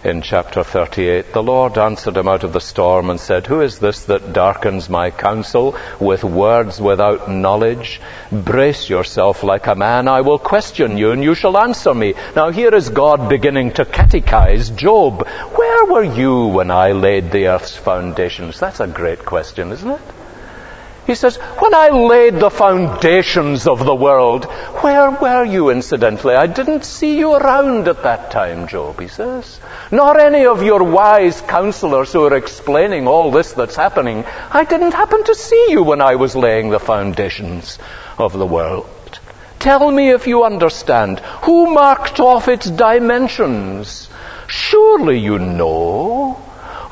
in 0.03 0.21
chapter 0.21 0.63
38, 0.63 1.31
the 1.31 1.41
Lord 1.41 1.77
answered 1.77 2.17
him 2.17 2.27
out 2.27 2.43
of 2.43 2.51
the 2.51 2.59
storm 2.59 3.09
and 3.09 3.19
said, 3.19 3.47
Who 3.47 3.61
is 3.61 3.79
this 3.79 4.03
that 4.05 4.33
darkens 4.33 4.89
my 4.89 5.11
counsel 5.11 5.77
with 5.99 6.23
words 6.23 6.81
without 6.81 7.31
knowledge? 7.31 8.01
Brace 8.31 8.89
yourself 8.89 9.43
like 9.43 9.67
a 9.67 9.75
man. 9.75 10.09
I 10.09 10.21
will 10.21 10.39
question 10.39 10.97
you 10.97 11.11
and 11.11 11.23
you 11.23 11.35
shall 11.35 11.57
answer 11.57 11.93
me. 11.93 12.15
Now 12.35 12.51
here 12.51 12.75
is 12.75 12.89
God 12.89 13.29
beginning 13.29 13.71
to 13.73 13.85
catechize 13.85 14.75
Job. 14.75 15.25
Where 15.27 15.85
were 15.85 16.03
you 16.03 16.47
when 16.47 16.69
I 16.69 16.91
laid 16.91 17.31
the 17.31 17.47
earth's 17.47 17.75
foundations? 17.75 18.59
That's 18.59 18.81
a 18.81 18.87
great 18.87 19.25
question, 19.25 19.71
isn't 19.71 19.89
it? 19.89 20.01
He 21.05 21.15
says, 21.15 21.35
When 21.35 21.73
I 21.73 21.89
laid 21.89 22.35
the 22.35 22.49
foundations 22.49 23.67
of 23.67 23.83
the 23.85 23.95
world, 23.95 24.45
where 24.83 25.11
were 25.11 25.43
you, 25.43 25.69
incidentally? 25.69 26.35
I 26.35 26.47
didn't 26.47 26.85
see 26.85 27.17
you 27.17 27.33
around 27.33 27.89
at 27.89 28.03
that 28.03 28.31
time, 28.31 28.67
Job, 28.67 29.01
he 29.01 29.09
says. 29.09 29.59
Nor 29.91 30.17
any 30.17 30.45
of 30.45 30.63
your 30.63 30.83
wise 30.83 31.41
counselors 31.41 32.13
who 32.13 32.23
are 32.23 32.35
explaining 32.35 33.07
all 33.07 33.31
this 33.31 33.51
that's 33.51 33.75
happening. 33.75 34.23
I 34.49 34.63
didn't 34.63 34.93
happen 34.93 35.25
to 35.25 35.35
see 35.35 35.67
you 35.69 35.83
when 35.83 36.01
I 36.01 36.15
was 36.15 36.37
laying 36.37 36.69
the 36.69 36.79
foundations 36.79 37.79
of 38.17 38.31
the 38.33 38.45
world. 38.45 39.19
Tell 39.59 39.91
me 39.91 40.09
if 40.09 40.27
you 40.27 40.43
understand. 40.43 41.19
Who 41.43 41.73
marked 41.73 42.19
off 42.19 42.47
its 42.47 42.69
dimensions? 42.69 44.09
Surely 44.47 45.19
you 45.19 45.39
know. 45.39 46.42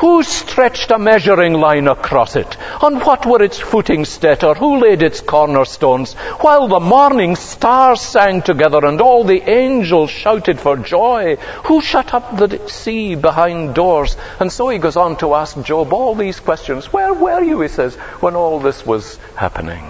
Who 0.01 0.23
stretched 0.23 0.89
a 0.89 0.97
measuring 0.97 1.53
line 1.53 1.87
across 1.87 2.35
it? 2.35 2.57
On 2.81 3.01
what 3.01 3.23
were 3.23 3.43
its 3.43 3.59
footing 3.59 4.03
set, 4.03 4.43
or 4.43 4.55
who 4.55 4.79
laid 4.79 5.03
its 5.03 5.21
cornerstones? 5.21 6.13
While 6.41 6.67
the 6.67 6.79
morning 6.79 7.35
stars 7.35 8.01
sang 8.01 8.41
together 8.41 8.83
and 8.83 8.99
all 8.99 9.23
the 9.23 9.47
angels 9.47 10.09
shouted 10.09 10.59
for 10.59 10.77
joy. 10.77 11.35
Who 11.65 11.81
shut 11.81 12.15
up 12.15 12.35
the 12.35 12.67
sea 12.67 13.13
behind 13.13 13.75
doors? 13.75 14.17
And 14.39 14.51
so 14.51 14.69
he 14.69 14.79
goes 14.79 14.95
on 14.97 15.17
to 15.17 15.35
ask 15.35 15.61
Job 15.61 15.93
all 15.93 16.15
these 16.15 16.39
questions. 16.39 16.91
Where 16.91 17.13
were 17.13 17.43
you, 17.43 17.61
he 17.61 17.67
says, 17.67 17.93
when 18.21 18.35
all 18.35 18.59
this 18.59 18.83
was 18.83 19.17
happening? 19.35 19.85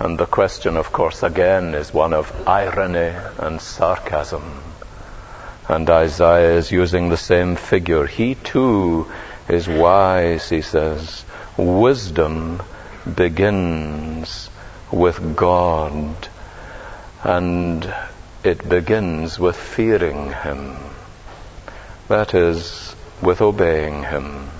And 0.00 0.18
the 0.18 0.26
question, 0.26 0.76
of 0.76 0.90
course, 0.90 1.22
again 1.22 1.74
is 1.76 1.94
one 1.94 2.12
of 2.12 2.48
irony 2.48 3.16
and 3.38 3.60
sarcasm. 3.60 4.71
And 5.72 5.88
Isaiah 5.88 6.58
is 6.58 6.70
using 6.70 7.08
the 7.08 7.16
same 7.16 7.56
figure. 7.56 8.06
He 8.06 8.34
too 8.34 9.10
is 9.48 9.66
wise, 9.66 10.50
he 10.50 10.60
says. 10.60 11.24
Wisdom 11.56 12.62
begins 13.16 14.50
with 14.90 15.34
God, 15.34 16.28
and 17.24 17.94
it 18.44 18.68
begins 18.68 19.38
with 19.38 19.56
fearing 19.56 20.32
Him. 20.32 20.76
That 22.08 22.34
is, 22.34 22.94
with 23.22 23.40
obeying 23.40 24.02
Him 24.02 24.50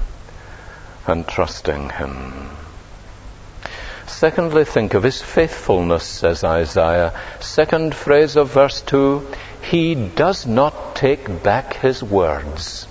and 1.07 1.29
trusting 1.29 1.91
Him. 1.91 2.49
Secondly, 4.07 4.65
think 4.65 4.95
of 4.95 5.03
His 5.03 5.21
faithfulness, 5.21 6.05
says 6.05 6.43
Isaiah. 6.43 7.13
Second 7.41 7.95
phrase 7.95 8.37
of 8.37 8.49
verse 8.49 8.81
2 8.81 9.27
He 9.63 9.95
does 9.95 10.47
not 10.47 10.95
take 10.95 11.43
back 11.43 11.75
His 11.75 12.03
words. 12.03 12.87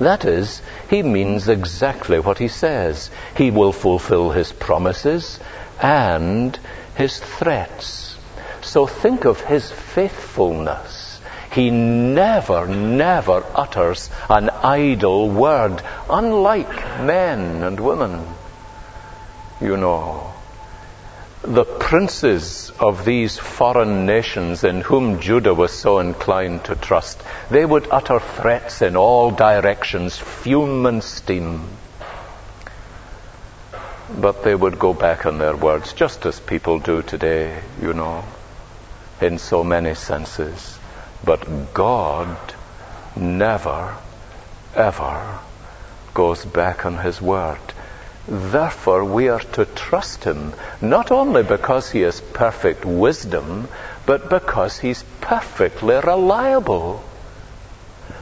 That 0.00 0.24
is, 0.24 0.62
He 0.88 1.02
means 1.02 1.48
exactly 1.48 2.18
what 2.18 2.38
He 2.38 2.48
says. 2.48 3.10
He 3.36 3.50
will 3.50 3.72
fulfill 3.72 4.30
His 4.30 4.52
promises 4.52 5.38
and 5.80 6.58
His 6.96 7.18
threats. 7.18 8.16
So 8.62 8.86
think 8.86 9.24
of 9.24 9.40
His 9.40 9.70
faithfulness 9.70 11.14
he 11.54 11.70
never, 11.70 12.66
never 12.66 13.44
utters 13.54 14.10
an 14.28 14.50
idle 14.50 15.30
word, 15.30 15.80
unlike 16.10 17.00
men 17.00 17.62
and 17.62 17.78
women. 17.78 18.26
You 19.60 19.76
know, 19.76 20.32
the 21.46 21.64
princes 21.64 22.72
of 22.80 23.04
these 23.04 23.36
foreign 23.36 24.06
nations 24.06 24.64
in 24.64 24.80
whom 24.80 25.20
Judah 25.20 25.52
was 25.52 25.72
so 25.72 25.98
inclined 25.98 26.64
to 26.64 26.74
trust, 26.74 27.22
they 27.50 27.64
would 27.64 27.88
utter 27.90 28.18
threats 28.18 28.80
in 28.80 28.96
all 28.96 29.30
directions, 29.30 30.16
fume 30.16 30.86
and 30.86 31.04
steam. 31.04 31.68
But 34.08 34.42
they 34.42 34.54
would 34.54 34.78
go 34.78 34.94
back 34.94 35.26
on 35.26 35.38
their 35.38 35.56
words, 35.56 35.92
just 35.92 36.24
as 36.24 36.40
people 36.40 36.78
do 36.78 37.02
today, 37.02 37.60
you 37.80 37.92
know, 37.92 38.24
in 39.20 39.38
so 39.38 39.62
many 39.62 39.94
senses. 39.94 40.78
But 41.24 41.74
God 41.74 42.36
never, 43.16 43.96
ever 44.74 45.38
goes 46.14 46.44
back 46.44 46.86
on 46.86 46.96
His 46.96 47.20
word. 47.20 47.73
Therefore, 48.26 49.04
we 49.04 49.28
are 49.28 49.46
to 49.52 49.64
trust 49.64 50.24
Him, 50.24 50.52
not 50.80 51.10
only 51.10 51.42
because 51.42 51.90
He 51.90 52.02
is 52.02 52.20
perfect 52.20 52.84
wisdom, 52.84 53.68
but 54.06 54.30
because 54.30 54.78
He's 54.78 55.04
perfectly 55.20 55.96
reliable. 55.96 57.02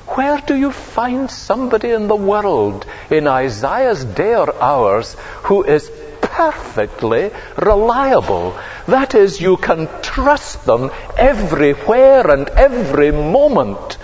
Where 0.09 0.39
do 0.39 0.55
you 0.55 0.73
find 0.73 1.31
somebody 1.31 1.91
in 1.91 2.09
the 2.09 2.17
world 2.17 2.85
in 3.11 3.27
Isaiah's 3.27 4.05
day 4.05 4.35
or 4.35 4.55
ours 4.61 5.17
who 5.45 5.63
is 5.65 5.91
perfectly 6.33 7.31
reliable. 7.57 8.57
That 8.87 9.15
is, 9.15 9.41
you 9.41 9.57
can 9.57 9.89
trust 10.01 10.65
them 10.65 10.91
everywhere 11.17 12.29
and 12.31 12.49
every 12.49 13.11
moment. 13.13 13.99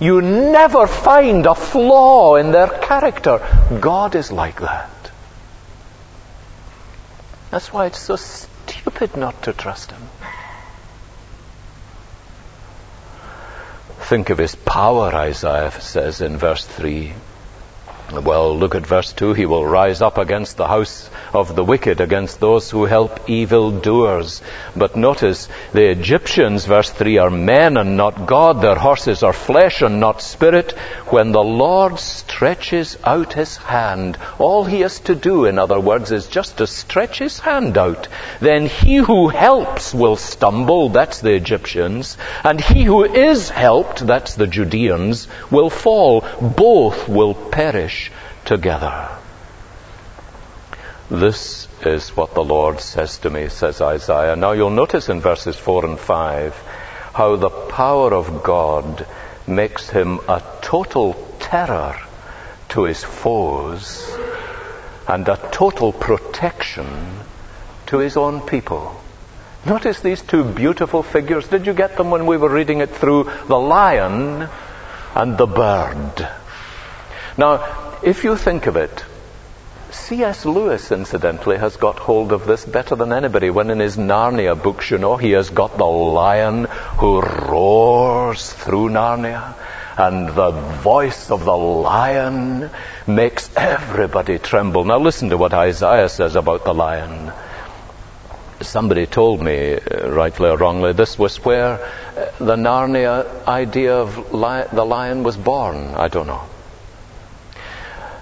You 0.00 0.22
never 0.22 0.86
find 0.86 1.44
a 1.46 1.54
flaw 1.54 2.36
in 2.36 2.52
their 2.52 2.68
character. 2.68 3.40
God 3.80 4.14
is 4.14 4.30
like 4.30 4.60
that. 4.60 4.90
That's 7.50 7.72
why 7.72 7.86
it's 7.86 7.98
so 7.98 8.16
stupid 8.16 9.16
not 9.16 9.42
to 9.44 9.52
trust 9.52 9.90
Him. 9.90 10.02
Think 14.00 14.30
of 14.30 14.38
His 14.38 14.54
power, 14.54 15.12
Isaiah 15.14 15.72
says 15.72 16.20
in 16.20 16.36
verse 16.36 16.64
3. 16.64 17.12
Well, 18.10 18.56
look 18.56 18.74
at 18.74 18.86
verse 18.86 19.12
2. 19.12 19.34
He 19.34 19.44
will 19.44 19.66
rise 19.66 20.00
up 20.00 20.16
against 20.16 20.56
the 20.56 20.66
house 20.66 21.10
of 21.34 21.54
the 21.54 21.62
wicked, 21.62 22.00
against 22.00 22.40
those 22.40 22.70
who 22.70 22.86
help 22.86 23.28
evil 23.28 23.70
doers. 23.70 24.40
But 24.74 24.96
notice, 24.96 25.46
the 25.74 25.90
Egyptians, 25.90 26.64
verse 26.64 26.88
3, 26.88 27.18
are 27.18 27.28
men 27.28 27.76
and 27.76 27.98
not 27.98 28.26
God. 28.26 28.62
Their 28.62 28.76
horses 28.76 29.22
are 29.22 29.34
flesh 29.34 29.82
and 29.82 30.00
not 30.00 30.22
spirit. 30.22 30.72
When 31.10 31.32
the 31.32 31.42
Lord 31.42 31.98
stretches 31.98 32.96
out 33.04 33.34
his 33.34 33.58
hand, 33.58 34.16
all 34.38 34.64
he 34.64 34.80
has 34.80 35.00
to 35.00 35.14
do, 35.14 35.44
in 35.44 35.58
other 35.58 35.78
words, 35.78 36.10
is 36.10 36.28
just 36.28 36.56
to 36.58 36.66
stretch 36.66 37.18
his 37.18 37.38
hand 37.38 37.76
out. 37.76 38.08
Then 38.40 38.68
he 38.68 38.96
who 38.96 39.28
helps 39.28 39.92
will 39.92 40.16
stumble, 40.16 40.88
that's 40.88 41.20
the 41.20 41.34
Egyptians, 41.34 42.16
and 42.42 42.58
he 42.58 42.84
who 42.84 43.04
is 43.04 43.50
helped, 43.50 44.06
that's 44.06 44.34
the 44.34 44.46
Judeans, 44.46 45.28
will 45.50 45.68
fall. 45.68 46.24
Both 46.40 47.06
will 47.06 47.34
perish 47.34 47.97
together. 48.48 49.10
This 51.10 51.68
is 51.84 52.16
what 52.16 52.32
the 52.32 52.42
Lord 52.42 52.80
says 52.80 53.18
to 53.18 53.30
me, 53.30 53.50
says 53.50 53.82
Isaiah. 53.82 54.36
Now 54.36 54.52
you'll 54.52 54.70
notice 54.70 55.10
in 55.10 55.20
verses 55.20 55.54
4 55.56 55.84
and 55.84 55.98
5 55.98 56.54
how 57.12 57.36
the 57.36 57.50
power 57.50 58.14
of 58.14 58.42
God 58.42 59.06
makes 59.46 59.90
him 59.90 60.20
a 60.28 60.42
total 60.62 61.12
terror 61.38 62.00
to 62.70 62.84
his 62.84 63.04
foes 63.04 64.16
and 65.06 65.28
a 65.28 65.36
total 65.52 65.92
protection 65.92 66.86
to 67.88 67.98
his 67.98 68.16
own 68.16 68.40
people. 68.40 68.98
Notice 69.66 70.00
these 70.00 70.22
two 70.22 70.42
beautiful 70.42 71.02
figures. 71.02 71.48
Did 71.48 71.66
you 71.66 71.74
get 71.74 71.98
them 71.98 72.10
when 72.10 72.24
we 72.24 72.38
were 72.38 72.48
reading 72.48 72.80
it 72.80 72.90
through? 72.90 73.24
The 73.46 73.58
lion 73.58 74.48
and 75.14 75.36
the 75.36 75.46
bird. 75.46 76.28
Now, 77.36 77.87
if 78.02 78.24
you 78.24 78.36
think 78.36 78.66
of 78.66 78.76
it, 78.76 79.04
C.S. 79.90 80.44
Lewis, 80.44 80.92
incidentally, 80.92 81.56
has 81.56 81.76
got 81.76 81.98
hold 81.98 82.32
of 82.32 82.46
this 82.46 82.64
better 82.64 82.94
than 82.94 83.12
anybody. 83.12 83.48
When 83.50 83.70
in 83.70 83.78
his 83.78 83.96
Narnia 83.96 84.60
books, 84.60 84.90
you 84.90 84.98
know, 84.98 85.16
he 85.16 85.30
has 85.32 85.48
got 85.48 85.78
the 85.78 85.84
lion 85.84 86.64
who 86.98 87.20
roars 87.20 88.52
through 88.52 88.90
Narnia, 88.90 89.54
and 89.96 90.28
the 90.28 90.50
voice 90.50 91.30
of 91.30 91.44
the 91.44 91.56
lion 91.56 92.70
makes 93.06 93.50
everybody 93.56 94.38
tremble. 94.38 94.84
Now 94.84 94.98
listen 94.98 95.30
to 95.30 95.38
what 95.38 95.54
Isaiah 95.54 96.08
says 96.08 96.36
about 96.36 96.64
the 96.64 96.74
lion. 96.74 97.32
Somebody 98.60 99.06
told 99.06 99.40
me, 99.40 99.74
uh, 99.74 100.10
rightly 100.10 100.50
or 100.50 100.56
wrongly, 100.56 100.92
this 100.92 101.18
was 101.18 101.42
where 101.44 101.74
uh, 101.74 102.30
the 102.38 102.56
Narnia 102.56 103.46
idea 103.46 103.96
of 103.96 104.32
li- 104.32 104.66
the 104.72 104.84
lion 104.84 105.22
was 105.22 105.36
born. 105.36 105.94
I 105.94 106.08
don't 106.08 106.26
know. 106.26 106.42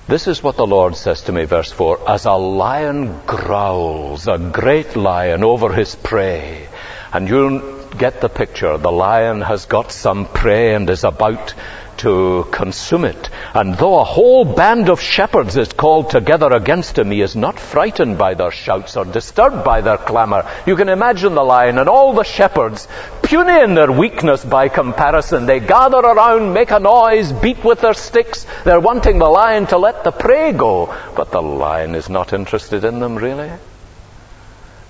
This 0.09 0.29
is 0.29 0.41
what 0.41 0.57
the 0.57 0.67
Lord 0.67 0.95
says 0.95 1.23
to 1.23 1.33
me, 1.33 1.47
verse 1.47 1.73
4 1.73 2.09
As 2.09 2.27
a 2.27 2.35
lion 2.35 3.23
growls, 3.27 4.29
a 4.29 4.39
great 4.39 4.95
lion 4.95 5.43
over 5.43 5.73
his 5.73 5.97
prey, 5.97 6.69
and 7.13 7.29
you'll 7.29 7.89
get 7.89 8.21
the 8.21 8.29
picture. 8.29 8.79
The 8.79 8.93
lion 8.93 9.41
has 9.41 9.67
got 9.67 9.91
some 9.91 10.27
prey 10.27 10.75
and 10.75 10.89
is 10.89 11.03
about 11.03 11.55
to 11.99 12.47
consume 12.51 13.05
it. 13.05 13.31
And 13.55 13.77
though 13.77 13.99
a 13.99 14.05
whole 14.05 14.45
band 14.45 14.89
of 14.89 15.01
shepherds 15.01 15.57
is 15.57 15.73
called 15.73 16.11
together 16.11 16.53
against 16.53 16.99
him, 16.99 17.11
he 17.11 17.21
is 17.21 17.37
not 17.37 17.59
frightened 17.59 18.19
by 18.19 18.35
their 18.35 18.51
shouts 18.51 18.97
or 18.97 19.05
disturbed 19.05 19.65
by 19.65 19.81
their 19.81 19.99
clamor. 19.99 20.49
You 20.67 20.77
can 20.77 20.89
imagine 20.89 21.35
the 21.35 21.43
lion 21.43 21.79
and 21.79 21.89
all 21.89 22.13
the 22.13 22.25
shepherds, 22.25 22.87
puny 23.23 23.61
in 23.61 23.75
their 23.75 23.91
weakness 23.91 24.45
by 24.45 24.69
comparison. 24.69 25.47
They 25.47 25.61
gather 25.61 25.99
around, 25.99 26.53
make 26.53 26.71
a 26.71 26.79
noise, 26.79 27.33
beat 27.33 27.65
with 27.65 27.81
their 27.81 27.95
sticks. 27.95 28.47
They're 28.65 28.81
wanting 28.81 29.19
the 29.19 29.29
lion 29.29 29.67
to 29.69 29.79
let 29.79 30.05
the 30.05 30.13
prey 30.13 30.53
go. 30.53 30.95
But 31.17 31.31
the 31.31 31.43
lion 31.43 31.95
is 31.95 32.09
not 32.09 32.33
interested 32.33 32.85
in 32.85 33.01
them, 33.01 33.17
really. 33.17 33.51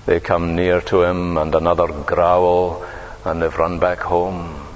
They 0.05 0.19
come 0.19 0.55
near 0.55 0.81
to 0.81 1.03
him 1.03 1.37
and 1.37 1.53
another 1.53 1.87
growl 1.87 2.85
and 3.25 3.41
they've 3.41 3.57
run 3.57 3.79
back 3.79 3.99
home. 3.99 4.66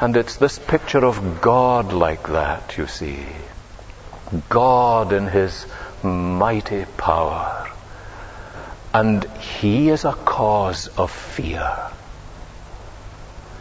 And 0.00 0.16
it's 0.16 0.36
this 0.36 0.58
picture 0.58 1.04
of 1.04 1.40
God 1.40 1.92
like 1.92 2.24
that, 2.28 2.76
you 2.76 2.86
see. 2.88 3.24
God 4.48 5.12
in 5.12 5.28
His 5.28 5.66
mighty 6.02 6.84
power. 6.96 7.70
And 8.92 9.24
He 9.38 9.90
is 9.90 10.04
a 10.04 10.12
cause 10.12 10.88
of 10.88 11.12
fear. 11.12 11.76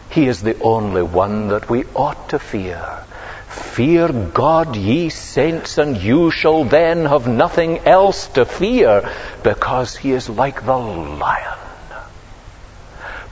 He 0.09 0.27
is 0.27 0.41
the 0.41 0.59
only 0.59 1.03
one 1.03 1.49
that 1.49 1.69
we 1.69 1.85
ought 1.95 2.29
to 2.29 2.39
fear. 2.39 3.03
Fear 3.47 4.09
God, 4.33 4.75
ye 4.75 5.09
saints, 5.09 5.77
and 5.77 5.97
you 5.97 6.31
shall 6.31 6.63
then 6.63 7.05
have 7.05 7.27
nothing 7.27 7.79
else 7.79 8.27
to 8.29 8.45
fear, 8.45 9.11
because 9.43 9.95
He 9.95 10.11
is 10.11 10.29
like 10.29 10.65
the 10.65 10.77
lion 10.77 11.62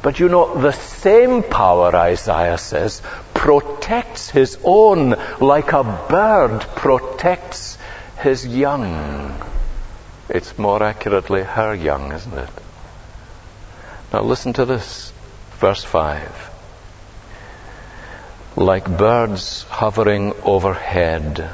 but 0.01 0.19
you 0.19 0.29
know, 0.29 0.59
the 0.59 0.71
same 0.71 1.43
power, 1.43 1.95
Isaiah 1.95 2.57
says, 2.57 3.01
protects 3.33 4.29
his 4.29 4.57
own 4.63 5.15
like 5.39 5.73
a 5.73 5.83
bird 5.83 6.61
protects 6.75 7.77
his 8.19 8.45
young. 8.45 9.39
It's 10.29 10.57
more 10.57 10.81
accurately 10.81 11.43
her 11.43 11.75
young, 11.75 12.13
isn't 12.13 12.37
it? 12.37 12.49
Now 14.13 14.21
listen 14.21 14.53
to 14.53 14.65
this. 14.65 15.13
Verse 15.59 15.83
5 15.83 16.49
Like 18.55 18.97
birds 18.97 19.63
hovering 19.63 20.33
overhead, 20.43 21.49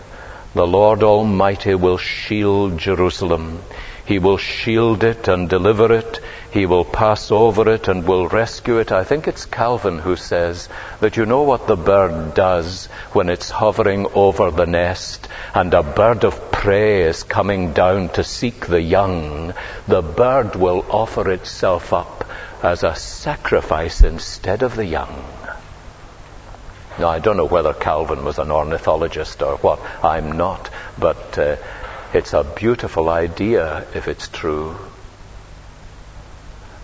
the 0.53 0.65
Lord 0.65 1.03
Almighty 1.03 1.75
will 1.75 1.97
shield 1.97 2.77
Jerusalem. 2.77 3.61
He 4.07 4.19
will 4.19 4.37
shield 4.37 5.03
it 5.03 5.27
and 5.27 5.49
deliver 5.49 5.91
it. 5.91 6.21
He 6.49 6.65
will 6.65 6.85
pass 6.85 7.29
over 7.29 7.69
it 7.69 7.89
and 7.89 8.07
will 8.07 8.29
rescue 8.29 8.77
it. 8.77 8.89
I 8.89 9.03
think 9.03 9.27
it's 9.27 9.45
Calvin 9.45 9.99
who 9.99 10.15
says 10.15 10.69
that 11.01 11.17
you 11.17 11.25
know 11.25 11.41
what 11.41 11.67
the 11.67 11.75
bird 11.75 12.33
does 12.33 12.85
when 13.11 13.27
it's 13.27 13.49
hovering 13.49 14.07
over 14.13 14.49
the 14.49 14.65
nest 14.65 15.27
and 15.53 15.73
a 15.73 15.83
bird 15.83 16.23
of 16.23 16.53
prey 16.53 17.01
is 17.01 17.23
coming 17.23 17.73
down 17.73 18.07
to 18.09 18.23
seek 18.23 18.67
the 18.67 18.81
young. 18.81 19.53
The 19.89 20.01
bird 20.01 20.55
will 20.55 20.85
offer 20.89 21.29
itself 21.29 21.91
up 21.91 22.23
as 22.63 22.85
a 22.85 22.95
sacrifice 22.95 24.01
instead 24.03 24.63
of 24.63 24.77
the 24.77 24.85
young. 24.85 25.25
Now, 26.97 27.09
I 27.09 27.19
don't 27.19 27.37
know 27.37 27.45
whether 27.45 27.73
Calvin 27.73 28.23
was 28.23 28.39
an 28.39 28.51
ornithologist 28.51 29.43
or 29.43 29.57
what. 29.57 29.79
I'm 30.03 30.37
not. 30.37 30.69
But 30.97 31.37
uh, 31.37 31.57
it's 32.13 32.33
a 32.33 32.43
beautiful 32.43 33.09
idea 33.09 33.85
if 33.93 34.07
it's 34.07 34.29
true. 34.29 34.75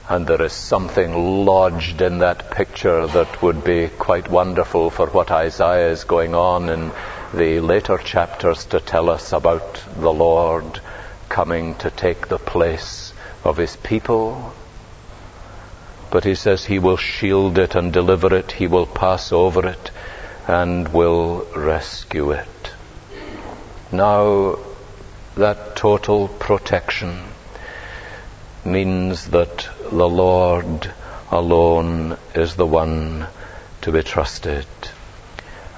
And 0.09 0.27
there 0.27 0.41
is 0.41 0.51
something 0.51 1.45
lodged 1.45 2.01
in 2.01 2.19
that 2.19 2.51
picture 2.51 3.07
that 3.07 3.41
would 3.41 3.63
be 3.63 3.87
quite 3.87 4.29
wonderful 4.29 4.89
for 4.89 5.07
what 5.07 5.31
Isaiah 5.31 5.91
is 5.91 6.03
going 6.03 6.35
on 6.35 6.69
in 6.69 6.91
the 7.33 7.61
later 7.61 7.97
chapters 7.97 8.65
to 8.65 8.81
tell 8.81 9.09
us 9.09 9.31
about 9.31 9.81
the 9.95 10.11
Lord 10.11 10.81
coming 11.29 11.75
to 11.75 11.89
take 11.89 12.27
the 12.27 12.37
place 12.37 13.13
of 13.45 13.55
his 13.57 13.77
people. 13.77 14.53
But 16.11 16.25
he 16.25 16.35
says 16.35 16.65
he 16.65 16.79
will 16.79 16.97
shield 16.97 17.57
it 17.57 17.73
and 17.75 17.93
deliver 17.93 18.35
it, 18.35 18.51
he 18.51 18.67
will 18.67 18.85
pass 18.85 19.31
over 19.31 19.67
it 19.67 19.91
and 20.47 20.93
will 20.93 21.47
rescue 21.55 22.31
it. 22.31 22.71
Now, 23.91 24.57
that 25.35 25.75
total 25.75 26.27
protection 26.27 27.23
means 28.63 29.25
that 29.29 29.67
the 29.91 30.09
Lord 30.09 30.93
alone 31.31 32.17
is 32.35 32.55
the 32.55 32.67
one 32.67 33.25
to 33.81 33.91
be 33.91 34.03
trusted. 34.03 34.67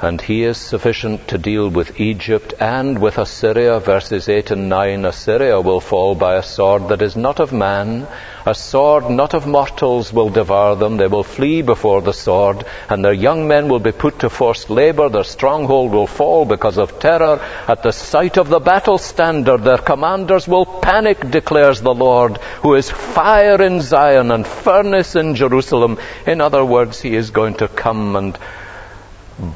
And 0.01 0.19
he 0.19 0.43
is 0.43 0.57
sufficient 0.57 1.29
to 1.29 1.37
deal 1.37 1.69
with 1.69 2.01
Egypt 2.01 2.53
and 2.59 2.99
with 2.99 3.17
Assyria. 3.17 3.79
Verses 3.79 4.27
8 4.27 4.51
and 4.51 4.67
9 4.67 5.05
Assyria 5.05 5.61
will 5.61 5.79
fall 5.79 6.15
by 6.15 6.35
a 6.35 6.43
sword 6.43 6.89
that 6.89 7.01
is 7.01 7.15
not 7.15 7.39
of 7.39 7.53
man. 7.53 8.05
A 8.45 8.53
sword 8.53 9.09
not 9.09 9.33
of 9.33 9.47
mortals 9.47 10.11
will 10.11 10.29
devour 10.29 10.75
them. 10.75 10.97
They 10.97 11.07
will 11.07 11.23
flee 11.23 11.61
before 11.61 12.01
the 12.01 12.11
sword, 12.11 12.65
and 12.89 13.05
their 13.05 13.13
young 13.13 13.47
men 13.47 13.69
will 13.69 13.79
be 13.79 13.93
put 13.93 14.19
to 14.19 14.29
forced 14.29 14.69
labor. 14.69 15.07
Their 15.07 15.23
stronghold 15.23 15.93
will 15.93 16.07
fall 16.07 16.43
because 16.43 16.77
of 16.77 16.99
terror. 16.99 17.39
At 17.65 17.81
the 17.81 17.93
sight 17.93 18.35
of 18.35 18.49
the 18.49 18.59
battle 18.59 18.97
standard, 18.97 19.63
their 19.63 19.77
commanders 19.77 20.45
will 20.45 20.65
panic, 20.65 21.31
declares 21.31 21.79
the 21.79 21.93
Lord, 21.93 22.37
who 22.63 22.75
is 22.75 22.91
fire 22.91 23.61
in 23.61 23.79
Zion 23.79 24.31
and 24.31 24.45
furnace 24.45 25.15
in 25.15 25.35
Jerusalem. 25.35 25.99
In 26.27 26.41
other 26.41 26.65
words, 26.65 26.99
he 26.99 27.15
is 27.15 27.31
going 27.31 27.55
to 27.55 27.69
come 27.69 28.17
and 28.17 28.37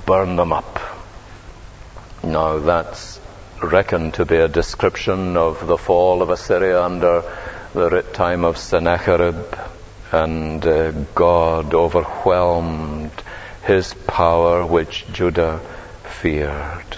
burn 0.06 0.36
them 0.36 0.54
up. 0.54 0.80
Now 2.24 2.60
that's 2.60 3.20
reckoned 3.62 4.16
to 4.16 4.26
be 4.26 4.38
a 4.38 4.48
description 4.48 5.38
of 5.38 5.66
the 5.68 5.78
fall 5.78 6.22
of 6.22 6.30
Assyria 6.30 6.82
under 6.82 7.24
the 7.74 8.02
time 8.02 8.46
of 8.46 8.58
Sennacherib, 8.58 9.56
and 10.12 10.66
uh, 10.66 10.92
God 11.16 11.74
overwhelmed 11.74 13.12
his 13.66 13.94
power 13.94 14.66
which 14.66 15.06
Judah 15.12 15.60
feared. 16.04 16.98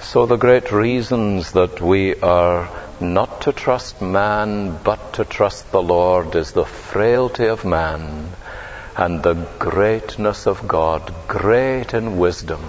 So 0.00 0.26
the 0.26 0.36
great 0.36 0.72
reasons 0.72 1.52
that 1.52 1.80
we 1.80 2.14
are 2.16 2.68
not 3.00 3.42
to 3.42 3.52
trust 3.52 4.00
man 4.02 4.78
but 4.82 5.14
to 5.14 5.24
trust 5.24 5.70
the 5.72 5.82
Lord 5.82 6.34
is 6.36 6.52
the 6.52 6.64
frailty 6.64 7.46
of 7.46 7.64
man 7.64 8.32
and 8.96 9.22
the 9.22 9.34
greatness 9.58 10.46
of 10.46 10.68
God, 10.68 11.12
great 11.26 11.94
in 11.94 12.16
wisdom, 12.16 12.62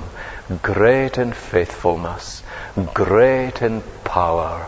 great 0.62 1.18
in 1.18 1.34
faithfulness, 1.34 2.42
great 2.94 3.62
in 3.62 3.82
power, 4.04 4.68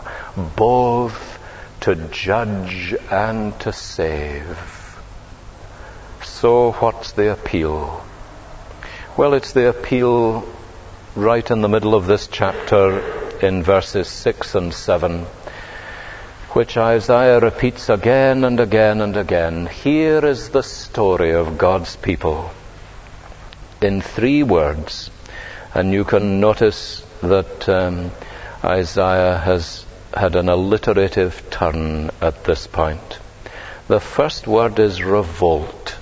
both 0.56 1.38
to 1.80 1.94
judge 1.94 2.94
and 3.10 3.58
to 3.60 3.72
save. 3.72 5.00
So 6.22 6.72
what's 6.72 7.12
the 7.12 7.32
appeal? 7.32 8.04
Well, 9.16 9.34
it's 9.34 9.52
the 9.52 9.68
appeal 9.68 10.46
right 11.16 11.50
in 11.50 11.60
the 11.60 11.68
middle 11.68 11.94
of 11.96 12.06
this 12.06 12.28
chapter 12.28 13.00
in 13.40 13.64
verses 13.64 14.08
6 14.08 14.54
and 14.54 14.72
7 14.72 15.26
which 16.58 16.76
Isaiah 16.76 17.38
repeats 17.38 17.88
again 17.88 18.42
and 18.42 18.58
again 18.58 19.00
and 19.00 19.16
again. 19.16 19.66
Here 19.66 20.26
is 20.26 20.48
the 20.48 20.64
story 20.64 21.30
of 21.32 21.56
God's 21.56 21.94
people 21.94 22.50
in 23.80 24.00
three 24.00 24.42
words. 24.42 25.08
And 25.72 25.92
you 25.92 26.02
can 26.02 26.40
notice 26.40 27.06
that 27.20 27.68
um, 27.68 28.10
Isaiah 28.64 29.38
has 29.38 29.86
had 30.12 30.34
an 30.34 30.48
alliterative 30.48 31.48
turn 31.48 32.10
at 32.20 32.42
this 32.42 32.66
point. 32.66 33.20
The 33.86 34.00
first 34.00 34.48
word 34.48 34.80
is 34.80 35.00
revolt. 35.00 35.96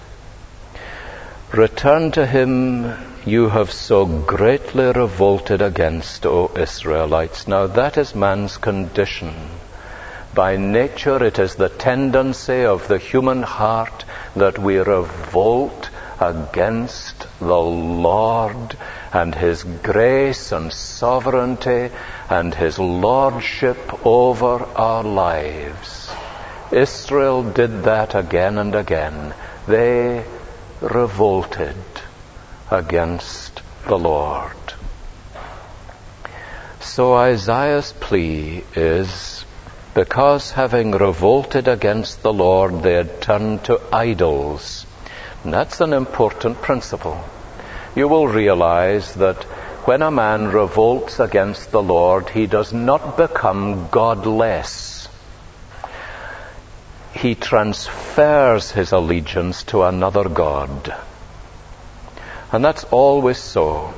Return 1.53 2.13
to 2.13 2.25
him 2.25 2.95
you 3.27 3.51
have 3.51 3.71
so 3.71 4.07
greatly 4.07 4.87
revolted 4.87 5.61
against, 5.61 6.25
O 6.25 6.51
Israelites. 6.57 7.47
Now 7.47 7.67
that 7.67 7.99
is 7.99 8.15
man's 8.15 8.57
condition. 8.57 9.35
By 10.37 10.59
nature, 10.59 11.25
it 11.25 11.39
is 11.39 11.55
the 11.55 11.71
tendency 11.71 12.67
of 12.67 12.89
the 12.89 12.99
human 12.99 13.43
heart 13.43 14.05
that 14.35 14.59
we 14.59 14.77
revolt 14.77 15.89
against 16.21 17.27
the 17.39 17.59
Lord 17.59 18.77
and 19.15 19.35
His 19.35 19.65
grace 19.65 20.53
and 20.53 20.71
sovereignty 20.71 21.89
and 22.29 22.55
His 22.55 22.79
lordship 22.79 23.79
over 24.05 24.63
our 24.77 25.03
lives. 25.03 26.11
Israel 26.71 27.43
did 27.43 27.85
that 27.85 28.15
again 28.15 28.59
and 28.59 28.75
again. 28.75 29.33
They 29.67 30.23
revolted 30.83 31.83
against 32.71 33.63
the 33.89 33.97
Lord. 33.97 34.53
So 36.81 37.15
Isaiah's 37.15 37.95
plea 37.95 38.65
is 38.75 39.46
because 39.97 40.51
having 40.51 40.91
revolted 40.91 41.69
against 41.69 42.21
the 42.21 42.33
Lord, 42.33 42.83
they 42.83 42.93
had 42.93 43.23
turned 43.23 43.65
to 43.65 43.81
idols. 43.91 44.85
And 45.43 45.55
that's 45.55 45.81
an 45.81 45.95
important 45.95 46.61
principle. 46.61 47.19
You 47.95 48.07
will 48.07 48.29
realize 48.29 49.15
that 49.15 49.45
when 49.89 50.03
a 50.03 50.11
man 50.11 50.49
revolts 50.49 51.19
against 51.19 51.71
the 51.71 51.83
Lord, 51.83 52.29
he 52.29 52.47
does 52.47 52.75
not 52.75 53.17
become 53.17 53.89
godless. 53.89 55.09
He 57.15 57.35
transfers 57.35 58.71
his 58.71 58.93
allegiance 58.93 59.63
to 59.73 59.85
another 59.85 60.29
God. 60.29 60.95
And 62.53 62.63
that's 62.63 62.85
always 62.85 63.39
so. 63.39 63.95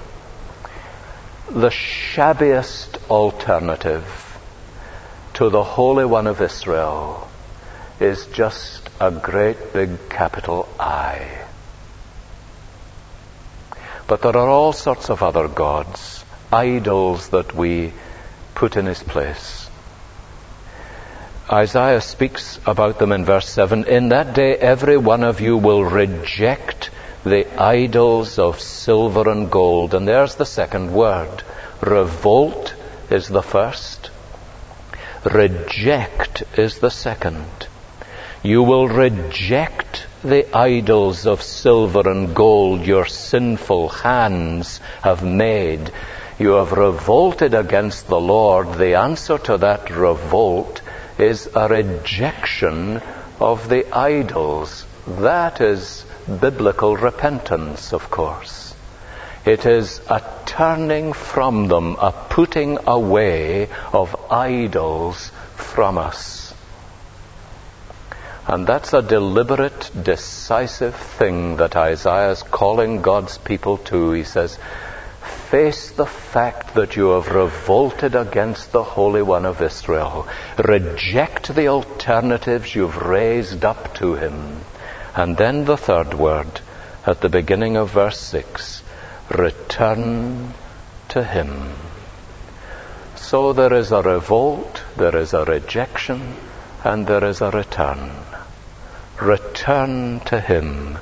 The 1.51 1.71
shabbiest 1.71 3.11
alternative 3.11 4.28
to 5.39 5.51
the 5.51 5.63
Holy 5.63 6.05
One 6.05 6.27
of 6.27 6.41
Israel 6.41 7.29
is 8.01 8.27
just 8.27 8.91
a 9.01 9.13
great 9.13 9.73
big 9.73 10.09
capital 10.09 10.69
I. 10.81 11.29
But 14.09 14.23
there 14.23 14.37
are 14.37 14.49
all 14.49 14.73
sorts 14.73 15.11
of 15.11 15.23
other 15.23 15.47
gods, 15.47 16.25
idols 16.51 17.29
that 17.29 17.55
we 17.55 17.93
put 18.57 18.77
in 18.77 18.87
his 18.87 19.01
place. 19.01 19.71
Isaiah 21.49 22.01
speaks 22.01 22.59
about 22.67 22.99
them 22.99 23.13
in 23.13 23.25
verse 23.25 23.49
7. 23.49 23.85
In 23.85 24.09
that 24.09 24.35
day, 24.35 24.57
every 24.57 24.97
one 24.97 25.23
of 25.23 25.41
you 25.41 25.57
will 25.57 25.85
reject 25.85 26.91
the 27.23 27.47
idols 27.63 28.41
of 28.41 28.59
silver 28.59 29.31
and 29.31 29.49
gold. 29.49 29.95
And 29.95 30.09
there's 30.09 30.35
the 30.35 30.47
second 30.47 30.93
word. 30.93 31.45
Revolt 31.81 32.75
is 33.09 33.29
the 33.29 33.45
first. 33.45 34.11
Reject 35.25 36.45
is 36.57 36.79
the 36.79 36.91
second. 36.91 37.67
You 38.43 38.63
will 38.63 38.87
reject 38.87 40.07
the 40.23 40.57
idols 40.57 41.27
of 41.27 41.43
silver 41.43 42.09
and 42.09 42.35
gold 42.35 42.87
your 42.87 43.07
sinful 43.07 43.89
hands 43.89 44.79
have 45.03 45.25
made. 45.25 45.91
You 46.39 46.53
have 46.53 46.71
revolted 46.71 47.53
against 47.53 48.07
the 48.07 48.21
Lord. 48.21 48.75
The 48.75 48.95
answer 48.95 49.39
to 49.39 49.59
that 49.59 49.91
revolt 49.91 50.83
is 51.19 51.49
a 51.53 51.67
rejection 51.67 53.03
of 53.41 53.69
the 53.69 53.93
idols. 53.93 54.85
That 55.07 55.61
is 55.61 56.05
biblical 56.41 56.97
repentance, 56.97 57.93
of 57.93 58.09
course. 58.09 58.68
It 59.49 59.65
is 59.65 60.03
a 60.11 60.21
turning 60.45 61.15
from 61.15 61.69
them, 61.69 61.97
a 61.99 62.13
putting 62.13 62.77
away 62.87 63.71
of 63.95 64.15
idols 64.31 65.33
from 65.55 65.97
us. 65.97 66.53
And 68.47 68.67
that's 68.67 68.93
a 68.93 69.01
deliberate, 69.01 69.91
decisive 70.03 70.95
thing 70.95 71.57
that 71.57 71.77
Isaiah 71.77 72.33
is 72.33 72.43
calling 72.43 73.01
God's 73.01 73.39
people 73.39 73.79
to. 73.89 74.13
He 74.13 74.25
says, 74.25 74.59
face 75.51 75.93
the 75.93 76.05
fact 76.05 76.75
that 76.75 76.97
you 76.97 77.13
have 77.13 77.29
revolted 77.29 78.15
against 78.15 78.73
the 78.73 78.83
Holy 78.83 79.23
One 79.23 79.47
of 79.47 79.63
Israel. 79.63 80.29
Reject 80.59 81.55
the 81.55 81.69
alternatives 81.69 82.75
you've 82.75 82.99
raised 82.99 83.65
up 83.65 83.95
to 83.95 84.15
him. 84.15 84.61
And 85.15 85.39
then 85.39 85.65
the 85.65 85.79
third 85.79 86.13
word 86.13 86.61
at 87.07 87.23
the 87.23 87.31
beginning 87.31 87.79
of 87.79 87.93
verse 87.93 88.21
6 88.21 88.83
return 89.31 90.55
to 91.09 91.23
him. 91.25 91.73
So 93.17 93.53
there 93.53 93.75
is 93.75 93.93
a 93.93 94.03
revolt, 94.03 94.83
there 94.97 95.17
is 95.17 95.35
a 95.35 95.45
rejection, 95.45 96.35
and 96.85 97.07
there 97.07 97.25
is 97.25 97.41
a 97.41 97.51
return. 97.51 98.11
Return 99.21 100.21
to 100.27 100.41
him 100.41 100.99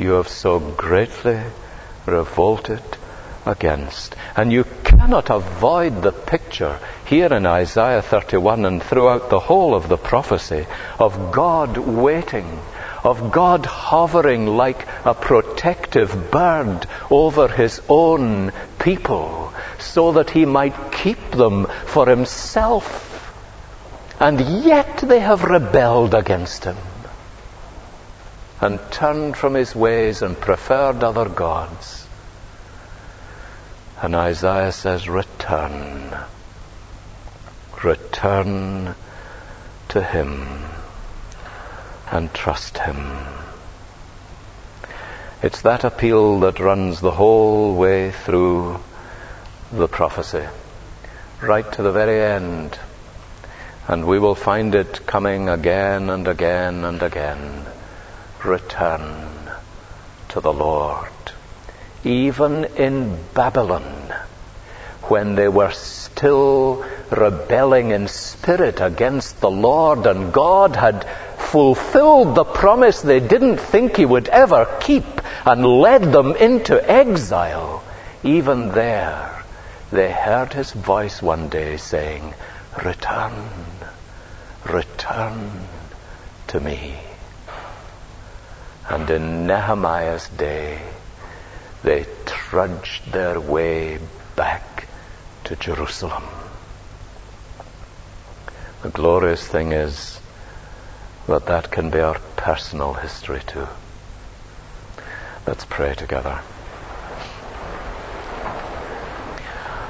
you 0.00 0.12
have 0.12 0.28
so 0.28 0.58
greatly 0.58 1.40
revolted 2.06 2.82
against. 3.44 4.16
And 4.34 4.52
you 4.52 4.64
cannot 4.84 5.30
avoid 5.30 6.02
the 6.02 6.12
picture 6.12 6.78
here 7.04 7.32
in 7.32 7.44
Isaiah 7.46 8.02
31 8.02 8.64
and 8.64 8.82
throughout 8.82 9.28
the 9.28 9.40
whole 9.40 9.74
of 9.74 9.88
the 9.88 9.98
prophecy 9.98 10.66
of 10.98 11.32
God 11.32 11.76
waiting, 11.76 12.60
of 13.02 13.32
God 13.32 13.66
hovering 13.66 14.46
like 14.46 14.86
a 15.04 15.14
protective 15.14 16.30
bird 16.30 16.86
over 17.10 17.48
his 17.48 17.80
own 17.88 18.52
people 18.78 19.52
so 19.78 20.12
that 20.12 20.30
he 20.30 20.44
might 20.44 20.92
keep 20.92 21.30
them 21.30 21.66
for 21.86 22.06
himself. 22.06 23.06
And 24.20 24.40
yet 24.64 24.98
they 24.98 25.20
have 25.20 25.44
rebelled 25.44 26.14
against 26.14 26.64
him 26.64 26.76
and 28.60 28.78
turned 28.90 29.36
from 29.36 29.54
his 29.54 29.74
ways 29.74 30.20
and 30.20 30.38
preferred 30.38 31.02
other 31.02 31.28
gods. 31.28 32.06
And 34.02 34.14
Isaiah 34.14 34.72
says, 34.72 35.08
Return. 35.08 36.14
Return 37.82 38.94
to 39.88 40.02
Him 40.02 40.64
and 42.10 42.32
trust 42.34 42.78
Him. 42.78 42.96
It's 45.42 45.62
that 45.62 45.84
appeal 45.84 46.40
that 46.40 46.60
runs 46.60 47.00
the 47.00 47.10
whole 47.10 47.74
way 47.74 48.10
through 48.10 48.80
the 49.72 49.88
prophecy, 49.88 50.46
right 51.40 51.70
to 51.72 51.82
the 51.82 51.92
very 51.92 52.22
end. 52.22 52.78
And 53.88 54.06
we 54.06 54.18
will 54.18 54.34
find 54.34 54.74
it 54.74 55.06
coming 55.06 55.48
again 55.48 56.10
and 56.10 56.28
again 56.28 56.84
and 56.84 57.02
again. 57.02 57.64
Return 58.44 59.50
to 60.28 60.40
the 60.40 60.52
Lord 60.52 61.10
even 62.04 62.64
in 62.64 63.18
Babylon, 63.34 64.14
when 65.02 65.34
they 65.34 65.48
were 65.48 65.70
still 66.20 66.84
rebelling 67.10 67.92
in 67.92 68.06
spirit 68.06 68.78
against 68.78 69.40
the 69.40 69.50
Lord, 69.50 70.06
and 70.06 70.34
God 70.34 70.76
had 70.76 71.08
fulfilled 71.38 72.34
the 72.34 72.44
promise 72.44 73.00
they 73.00 73.20
didn't 73.20 73.56
think 73.56 73.96
He 73.96 74.04
would 74.04 74.28
ever 74.28 74.66
keep 74.80 75.06
and 75.46 75.64
led 75.64 76.02
them 76.12 76.36
into 76.36 76.76
exile, 76.76 77.82
even 78.22 78.72
there 78.72 79.44
they 79.90 80.12
heard 80.12 80.52
His 80.52 80.72
voice 80.72 81.22
one 81.22 81.48
day 81.48 81.78
saying, 81.78 82.34
Return, 82.84 83.48
return 84.66 85.50
to 86.48 86.60
me. 86.60 86.98
And 88.90 89.08
in 89.08 89.46
Nehemiah's 89.46 90.28
day, 90.28 90.82
they 91.82 92.04
trudged 92.26 93.10
their 93.10 93.40
way 93.40 93.98
back 94.36 94.69
to 95.50 95.56
Jerusalem. 95.56 96.22
The 98.82 98.90
glorious 98.90 99.44
thing 99.44 99.72
is 99.72 100.20
that 101.26 101.46
that 101.46 101.72
can 101.72 101.90
be 101.90 101.98
our 101.98 102.20
personal 102.36 102.94
history 102.94 103.40
too. 103.44 103.66
Let's 105.48 105.64
pray 105.64 105.94
together. 105.96 106.40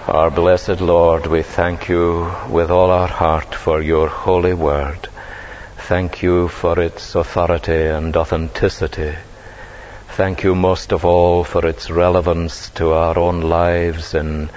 Our 0.08 0.30
blessed 0.30 0.80
Lord, 0.80 1.26
we 1.26 1.42
thank 1.42 1.90
you 1.90 2.32
with 2.48 2.70
all 2.70 2.90
our 2.90 3.08
heart 3.08 3.54
for 3.54 3.82
your 3.82 4.08
holy 4.08 4.54
word. 4.54 5.08
Thank 5.76 6.22
you 6.22 6.48
for 6.48 6.80
its 6.80 7.14
authority 7.14 7.84
and 7.84 8.16
authenticity. 8.16 9.14
Thank 10.08 10.42
you 10.42 10.54
most 10.54 10.92
of 10.92 11.04
all 11.04 11.44
for 11.44 11.66
its 11.66 11.90
relevance 11.90 12.70
to 12.70 12.92
our 12.92 13.18
own 13.18 13.42
lives 13.42 14.14
in 14.14 14.48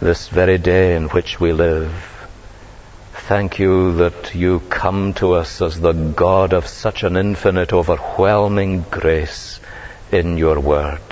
this 0.00 0.28
very 0.28 0.56
day 0.56 0.96
in 0.96 1.08
which 1.08 1.38
we 1.38 1.52
live. 1.52 1.92
Thank 3.12 3.58
you 3.58 3.96
that 3.96 4.34
you 4.34 4.60
come 4.70 5.12
to 5.14 5.34
us 5.34 5.60
as 5.60 5.78
the 5.78 5.92
God 5.92 6.54
of 6.54 6.66
such 6.66 7.02
an 7.02 7.18
infinite, 7.18 7.74
overwhelming 7.74 8.86
grace 8.90 9.60
in 10.10 10.38
your 10.38 10.58
word. 10.58 11.02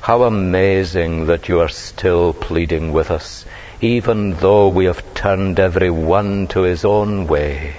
How 0.00 0.22
amazing 0.22 1.26
that 1.26 1.48
you 1.48 1.60
are 1.60 1.68
still 1.68 2.32
pleading 2.32 2.92
with 2.92 3.10
us, 3.10 3.44
even 3.80 4.34
though 4.34 4.68
we 4.68 4.84
have 4.84 5.14
turned 5.14 5.58
every 5.58 5.90
one 5.90 6.46
to 6.48 6.62
his 6.62 6.84
own 6.84 7.26
way. 7.26 7.74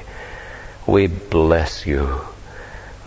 We 0.86 1.08
bless 1.08 1.86
you 1.86 2.22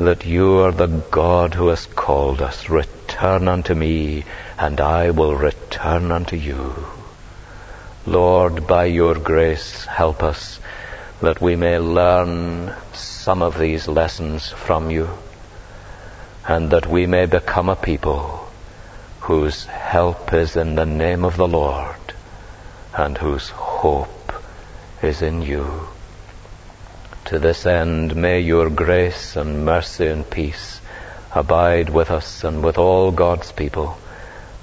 that 0.01 0.25
you 0.25 0.61
are 0.61 0.73
the 0.73 0.87
God 0.87 1.53
who 1.53 1.69
has 1.69 1.85
called 1.85 2.41
us. 2.41 2.71
Return 2.71 3.49
unto 3.49 3.75
me, 3.75 4.25
and 4.59 4.81
I 4.81 5.11
will 5.11 5.37
return 5.37 6.11
unto 6.11 6.37
you. 6.37 6.94
Lord, 8.07 8.67
by 8.67 8.85
your 8.85 9.15
grace, 9.15 9.87
help 9.87 10.23
us 10.23 10.61
that 11.23 11.41
we 11.41 11.57
may 11.57 11.79
learn 11.79 12.75
some 12.93 13.41
of 13.41 13.59
these 13.59 13.89
lessons 13.89 14.51
from 14.51 14.91
you, 14.91 15.09
and 16.47 16.71
that 16.71 16.87
we 16.87 17.07
may 17.07 17.25
become 17.25 17.71
a 17.71 17.77
people 17.77 18.47
whose 19.21 19.65
help 19.65 20.35
is 20.35 20.55
in 20.55 20.75
the 20.75 20.85
name 20.85 21.25
of 21.25 21.39
the 21.39 21.49
Lord, 21.49 21.97
and 22.95 23.17
whose 23.17 23.49
hope 23.49 24.35
is 25.03 25.23
in 25.23 25.41
you. 25.41 25.89
To 27.27 27.39
this 27.39 27.65
end, 27.65 28.15
may 28.15 28.41
your 28.41 28.69
grace 28.69 29.35
and 29.35 29.65
mercy 29.65 30.09
and 30.09 30.29
peace 30.29 30.79
abide 31.33 31.89
with 31.89 32.11
us 32.11 32.45
and 32.45 32.63
with 32.63 32.77
all 32.77 33.11
God's 33.11 33.51
people 33.51 33.97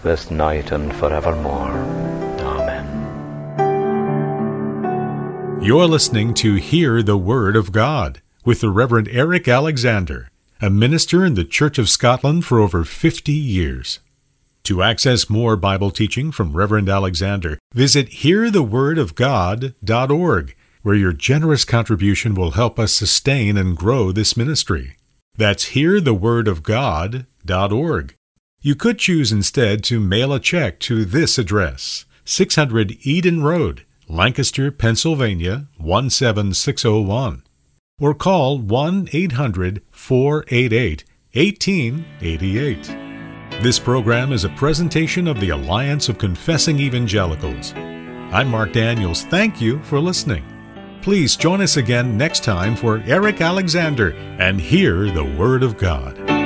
this 0.04 0.30
night 0.30 0.72
and 0.72 0.96
forevermore. 0.96 2.41
You're 5.62 5.86
listening 5.86 6.34
to 6.36 6.53
Hear 6.55 7.03
the 7.03 7.18
Word 7.20 7.55
of 7.55 7.72
God 7.72 8.24
with 8.43 8.62
the 8.62 8.72
Reverend 8.72 9.07
Eric 9.09 9.47
Alexander, 9.47 10.28
a 10.59 10.72
minister 10.72 11.24
in 11.24 11.36
the 11.36 11.45
Church 11.45 11.78
of 11.78 11.88
Scotland 11.88 12.45
for 12.45 12.59
over 12.59 12.84
50 12.84 13.32
years. 13.32 13.99
To 14.64 14.82
access 14.82 15.30
more 15.30 15.55
Bible 15.55 15.91
teaching 15.91 16.32
from 16.32 16.57
Reverend 16.57 16.89
Alexander, 16.89 17.59
visit 17.76 18.09
hearthewordofgod.org 18.09 20.55
where 20.82 20.95
your 20.95 21.14
generous 21.14 21.64
contribution 21.64 22.34
will 22.34 22.51
help 22.51 22.80
us 22.80 22.91
sustain 22.91 23.55
and 23.55 23.78
grow 23.78 24.12
this 24.12 24.36
ministry. 24.36 24.95
That's 25.38 25.74
hearthewordofgod.org. 25.74 28.16
You 28.64 28.76
could 28.76 28.97
choose 28.97 29.32
instead 29.32 29.84
to 29.84 29.99
mail 29.99 30.34
a 30.34 30.39
check 30.39 30.80
to 30.80 31.05
this 31.05 31.38
address 31.38 32.05
600 32.26 32.97
Eden 33.01 33.43
Road, 33.43 33.86
Lancaster, 34.12 34.72
Pennsylvania 34.72 35.68
17601. 35.80 37.43
Or 37.97 38.14
call 38.14 38.59
1 38.59 39.07
800 39.14 39.82
488 39.89 41.05
1888. 41.34 43.64
This 43.64 43.80
program 43.80 44.34
is 44.34 44.43
a 44.43 44.49
presentation 44.49 45.30
of 45.30 45.39
the 45.39 45.51
Alliance 45.51 46.09
of 46.09 46.18
Confessing 46.18 46.78
Evangelicals. 46.80 47.72
I'm 47.74 48.49
Mark 48.49 48.74
Daniels. 48.74 49.24
Thank 49.24 49.62
you 49.62 49.82
for 49.84 50.01
listening. 50.01 50.43
Please 51.01 51.38
join 51.38 51.62
us 51.62 51.78
again 51.78 52.18
next 52.18 52.43
time 52.43 52.76
for 52.76 53.01
Eric 53.05 53.39
Alexander 53.39 54.12
and 54.39 54.59
hear 54.59 55.09
the 55.09 55.24
Word 55.24 55.64
of 55.64 55.78
God. 55.78 56.41